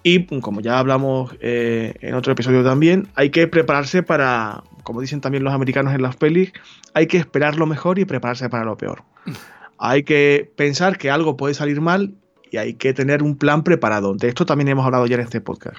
[0.04, 5.22] Y como ya hablamos eh, en otro episodio también, hay que prepararse para, como dicen
[5.22, 6.54] también los americanos en las pelis,
[6.94, 9.04] hay que esperar lo mejor y prepararse para lo peor.
[9.78, 12.16] hay que pensar que algo puede salir mal
[12.52, 14.16] y hay que tener un plan preparado.
[14.16, 15.78] De esto también hemos hablado ya en este podcast.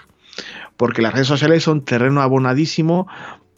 [0.76, 3.08] Porque las redes sociales son terreno abonadísimo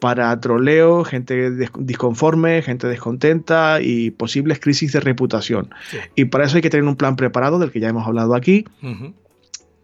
[0.00, 5.70] para troleo, gente disconforme, gente descontenta y posibles crisis de reputación.
[6.14, 8.64] Y para eso hay que tener un plan preparado, del que ya hemos hablado aquí.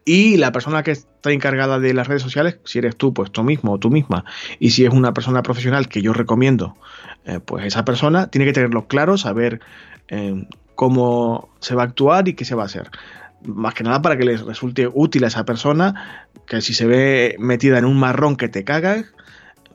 [0.09, 3.43] Y la persona que está encargada de las redes sociales, si eres tú, pues tú
[3.43, 4.25] mismo o tú misma.
[4.61, 6.77] Y si es una persona profesional que yo recomiendo,
[7.25, 9.61] eh, pues esa persona tiene que tenerlo claro, saber
[10.07, 10.47] eh,
[10.77, 12.89] cómo se va a actuar y qué se va a hacer.
[13.45, 17.35] Más que nada para que les resulte útil a esa persona, que si se ve
[17.41, 19.07] metida en un marrón que te cagas,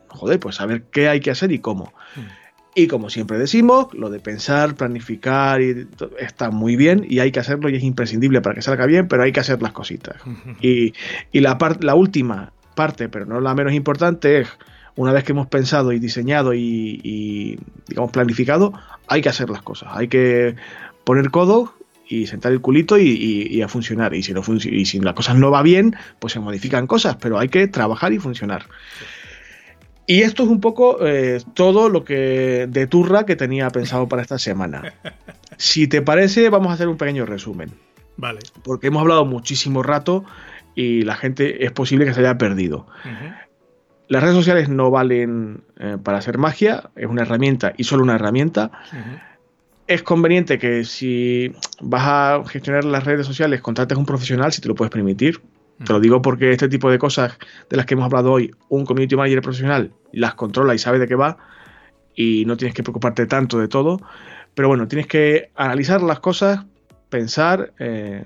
[0.08, 1.94] joder, pues saber qué hay que hacer y cómo.
[2.16, 2.41] Mm.
[2.74, 5.88] Y como siempre decimos, lo de pensar, planificar y
[6.20, 9.24] está muy bien y hay que hacerlo y es imprescindible para que salga bien, pero
[9.24, 10.16] hay que hacer las cositas.
[10.62, 10.94] Y,
[11.34, 14.48] la, la última parte, pero no la menos importante, es
[14.96, 18.74] una vez que hemos pensado y diseñado y, digamos planificado,
[19.08, 19.90] hay que hacer las cosas.
[19.94, 20.56] Hay que
[21.04, 21.74] poner codo
[22.08, 24.14] y sentar el culito y, a funcionar.
[24.14, 27.38] Y si, no y si las cosas no va bien, pues se modifican cosas, pero
[27.38, 28.66] hay que trabajar y funcionar.
[30.12, 34.22] Y esto es un poco eh, todo lo que de turra que tenía pensado para
[34.22, 34.94] esta semana.
[35.58, 37.70] Si te parece, vamos a hacer un pequeño resumen.
[38.18, 38.40] Vale.
[38.64, 40.26] Porque hemos hablado muchísimo rato
[40.74, 42.88] y la gente es posible que se haya perdido.
[44.08, 48.16] Las redes sociales no valen eh, para hacer magia, es una herramienta y solo una
[48.16, 48.72] herramienta.
[49.86, 54.62] es conveniente que si vas a gestionar las redes sociales contrates a un profesional si
[54.62, 55.42] te lo puedes permitir.
[55.84, 57.38] Te lo digo porque este tipo de cosas
[57.70, 61.08] de las que hemos hablado hoy, un community manager profesional las controla y sabe de
[61.08, 61.38] qué va
[62.16, 64.00] y no tienes que preocuparte tanto de todo.
[64.54, 66.66] Pero bueno, tienes que analizar las cosas,
[67.10, 68.26] pensar eh,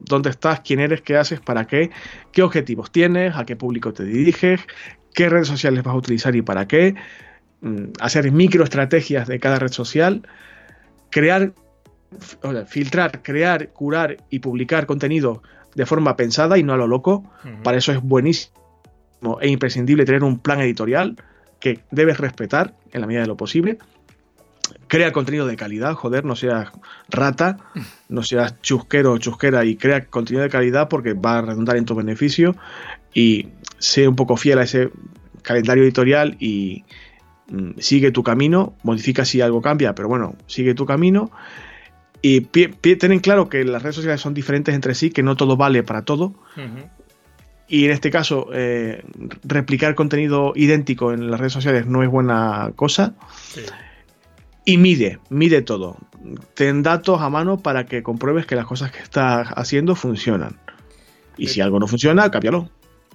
[0.00, 1.90] dónde estás, quién eres, qué haces, para qué,
[2.32, 4.60] qué objetivos tienes, a qué público te diriges,
[5.14, 6.96] qué redes sociales vas a utilizar y para qué,
[7.60, 10.26] mm, hacer microestrategias de cada red social,
[11.10, 11.52] crear,
[12.66, 15.42] filtrar, crear, curar y publicar contenido
[15.74, 17.24] de forma pensada y no a lo loco.
[17.62, 18.52] Para eso es buenísimo
[19.40, 21.16] e imprescindible tener un plan editorial
[21.58, 23.78] que debes respetar en la medida de lo posible.
[24.86, 26.70] Crea contenido de calidad, joder, no seas
[27.08, 27.58] rata,
[28.08, 31.84] no seas chusquero o chusquera y crea contenido de calidad porque va a redundar en
[31.84, 32.56] tu beneficio
[33.12, 33.48] y
[33.78, 34.90] sé un poco fiel a ese
[35.42, 36.84] calendario editorial y
[37.48, 41.30] mm, sigue tu camino, modifica si algo cambia, pero bueno, sigue tu camino
[42.22, 45.56] y ten en claro que las redes sociales son diferentes entre sí, que no todo
[45.56, 46.34] vale para todo.
[47.66, 49.04] Y en este caso, eh,
[49.44, 53.14] replicar contenido idéntico en las redes sociales no es buena cosa.
[54.64, 55.96] Y mide, mide todo.
[56.54, 60.58] Ten datos a mano para que compruebes que las cosas que estás haciendo funcionan.
[61.38, 62.68] Y si algo no funciona, cámbialo.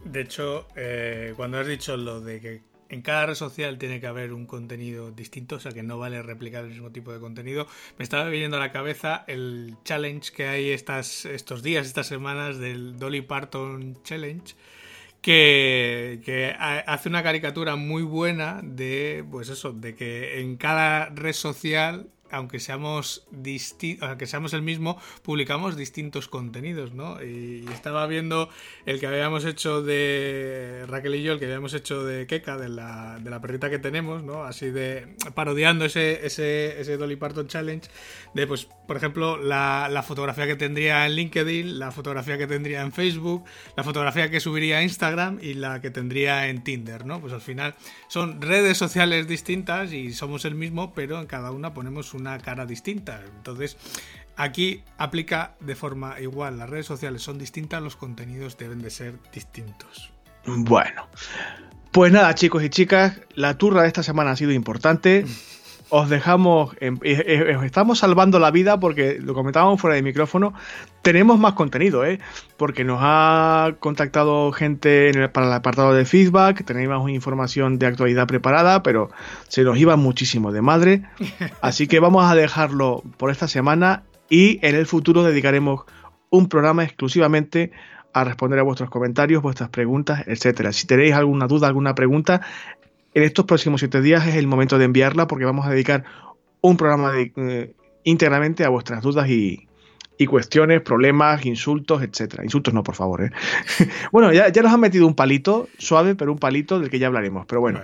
[0.04, 2.62] De hecho, eh, cuando has dicho lo de que
[2.96, 6.24] en cada red social tiene que haber un contenido distinto, o sea que no vale
[6.24, 7.68] replicar el mismo tipo de contenido.
[7.98, 12.58] Me estaba viniendo a la cabeza el challenge que hay estas, estos días, estas semanas
[12.58, 14.56] del Dolly Parton Challenge,
[15.22, 21.34] que, que, hace una caricatura muy buena de, pues eso, de que en cada red
[21.34, 23.28] social aunque seamos
[24.02, 27.22] aunque seamos el mismo, publicamos distintos contenidos, ¿no?
[27.24, 28.50] Y, estaba viendo
[28.86, 32.70] el que habíamos hecho de Raquel y yo, el que habíamos hecho de Keka, de
[32.70, 34.44] la, de la perrita que tenemos, ¿no?
[34.44, 37.88] Así de parodiando ese, ese, ese Dolly Parton Challenge,
[38.34, 42.82] de pues, por ejemplo, la, la fotografía que tendría en LinkedIn, la fotografía que tendría
[42.82, 43.44] en Facebook,
[43.76, 47.20] la fotografía que subiría a Instagram y la que tendría en Tinder, ¿no?
[47.20, 47.76] Pues al final
[48.08, 52.66] son redes sociales distintas y somos el mismo, pero en cada una ponemos una cara
[52.66, 53.22] distinta.
[53.38, 53.78] Entonces,
[54.36, 56.58] aquí aplica de forma igual.
[56.58, 60.12] Las redes sociales son distintas, los contenidos deben de ser distintos.
[60.46, 61.08] Bueno,
[61.92, 65.26] pues nada, chicos y chicas, la turra de esta semana ha sido importante.
[65.90, 70.54] os dejamos, eh, eh, os estamos salvando la vida porque lo comentábamos fuera de micrófono,
[71.02, 72.20] tenemos más contenido, ¿eh?
[72.58, 78.84] porque nos ha contactado gente para el apartado de feedback, teníamos información de actualidad preparada,
[78.84, 79.10] pero
[79.48, 81.04] se nos iba muchísimo de madre,
[81.62, 85.82] así que vamos a dejarlo por esta semana y en el futuro dedicaremos
[86.30, 87.72] un programa exclusivamente
[88.16, 90.72] a responder a vuestros comentarios, vuestras preguntas, etcétera.
[90.72, 92.40] Si tenéis alguna duda, alguna pregunta,
[93.16, 96.04] en estos próximos siete días es el momento de enviarla porque vamos a dedicar
[96.62, 99.68] un programa eh, íntegramente a vuestras dudas y,
[100.28, 102.44] cuestiones, problemas, insultos, etcétera.
[102.44, 103.24] Insultos no, por favor.
[103.24, 103.32] ¿eh?
[104.12, 107.46] bueno, ya, nos han metido un palito suave, pero un palito del que ya hablaremos.
[107.48, 107.82] Pero bueno,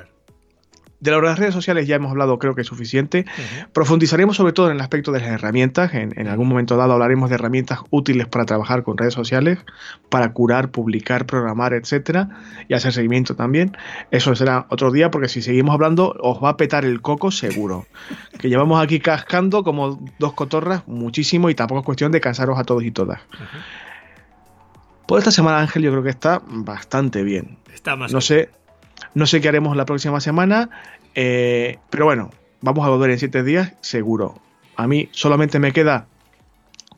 [1.01, 3.25] de las redes sociales ya hemos hablado, creo que es suficiente.
[3.73, 5.93] Profundizaremos sobre todo en el aspecto de las herramientas.
[5.93, 9.57] En, algún momento dado hablaremos de herramientas útiles para trabajar con redes sociales,
[10.09, 12.29] para curar, publicar, programar, etcétera,
[12.67, 13.75] y hacer seguimiento también.
[14.11, 17.87] Eso será otro día, porque si seguimos hablando, os va a petar el coco seguro.
[18.37, 22.63] que llevamos aquí cascando como dos cotorras muchísimo y tampoco es cuestión de cansaros a
[22.63, 23.21] todos y todas.
[25.07, 27.57] Por esta semana, Ángel, yo creo que está bastante bien.
[27.73, 28.13] Está más.
[28.13, 28.49] No sé
[29.13, 30.69] no sé qué haremos la próxima semana,
[31.15, 32.31] eh, pero bueno,
[32.61, 34.39] vamos a volver en siete días, seguro.
[34.75, 36.07] A mí solamente me queda,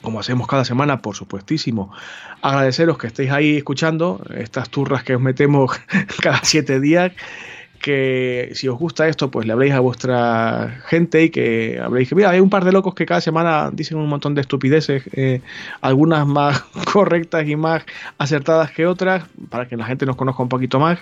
[0.02, 1.92] como hacemos cada semana, por supuestísimo,
[2.42, 5.72] agradeceros que estéis ahí escuchando estas turras que os metemos
[6.22, 7.12] cada siete días
[7.84, 12.16] que si os gusta esto, pues le habléis a vuestra gente y que habléis que,
[12.16, 15.42] mira, hay un par de locos que cada semana dicen un montón de estupideces, eh,
[15.82, 16.62] algunas más
[16.94, 17.84] correctas y más
[18.18, 20.98] acertadas que otras, para que la gente nos conozca un poquito más.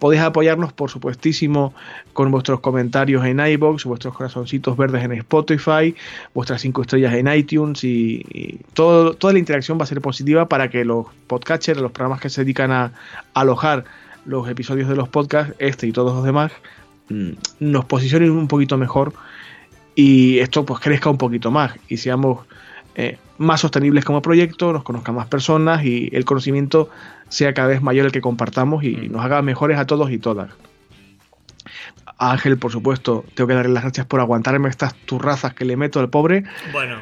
[0.00, 1.72] Podéis apoyarnos, por supuestísimo,
[2.12, 5.94] con vuestros comentarios en iBox, vuestros corazoncitos verdes en Spotify,
[6.34, 10.70] vuestras cinco estrellas en iTunes y, todo, toda la interacción va a ser positiva para
[10.70, 12.90] que los podcatchers, los programas que se dedican a
[13.32, 13.84] alojar
[14.26, 16.52] los episodios de los podcasts, este y todos los demás,
[17.08, 17.30] mm,
[17.60, 19.12] nos posicionen un poquito mejor
[19.94, 22.46] y esto pues crezca un poquito más y seamos
[22.94, 26.90] eh, más sostenibles como proyecto, nos conozcan más personas y el conocimiento
[27.28, 29.12] sea cada vez mayor el que compartamos y mm.
[29.12, 30.50] nos haga mejores a todos y todas.
[32.18, 36.00] Ángel, por supuesto, tengo que darle las gracias por aguantarme estas turrazas que le meto
[36.00, 36.44] al pobre.
[36.72, 36.98] Bueno,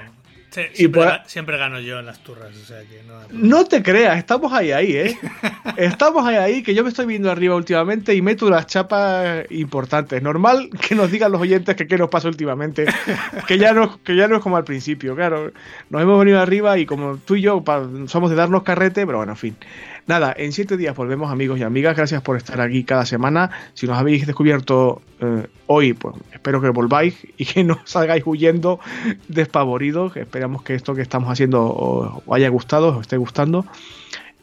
[1.27, 3.15] siempre, gano yo en las turras, o sea que no...
[3.31, 5.19] No te creas, estamos ahí, ahí, ¿eh?
[5.77, 10.23] estamos ahí, ahí, que yo me estoy viendo arriba últimamente y meto las chapas importantes.
[10.23, 12.87] Normal que nos digan los oyentes que qué nos pasa últimamente,
[13.47, 15.53] que ya, no, que ya no es como al principio, claro.
[15.91, 17.63] Nos hemos venido arriba y como tú y yo
[18.07, 19.57] somos de darnos carrete, pero bueno, en fin.
[20.07, 21.97] Nada, en siete días volvemos amigos y amigas.
[21.97, 23.51] Gracias por estar aquí cada semana.
[23.73, 28.81] Si nos habéis descubierto eh, hoy, pues espero que volváis y que no salgáis huyendo
[29.29, 30.17] despavoridos.
[30.17, 33.65] Esperamos que esto que estamos haciendo os, haya gustado, os esté gustando.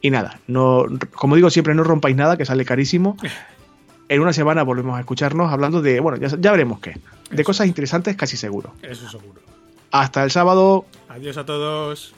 [0.02, 3.18] Y nada, no, como digo siempre, no rompáis nada, que sale carísimo.
[4.10, 7.00] En una semana volvemos a escucharnos hablando de, bueno, ya, ya veremos qué.
[7.30, 8.74] De cosas interesantes casi seguro.
[8.82, 9.42] Eso seguro.
[9.92, 10.86] Hasta el sábado.
[11.08, 12.16] Adiós a todos.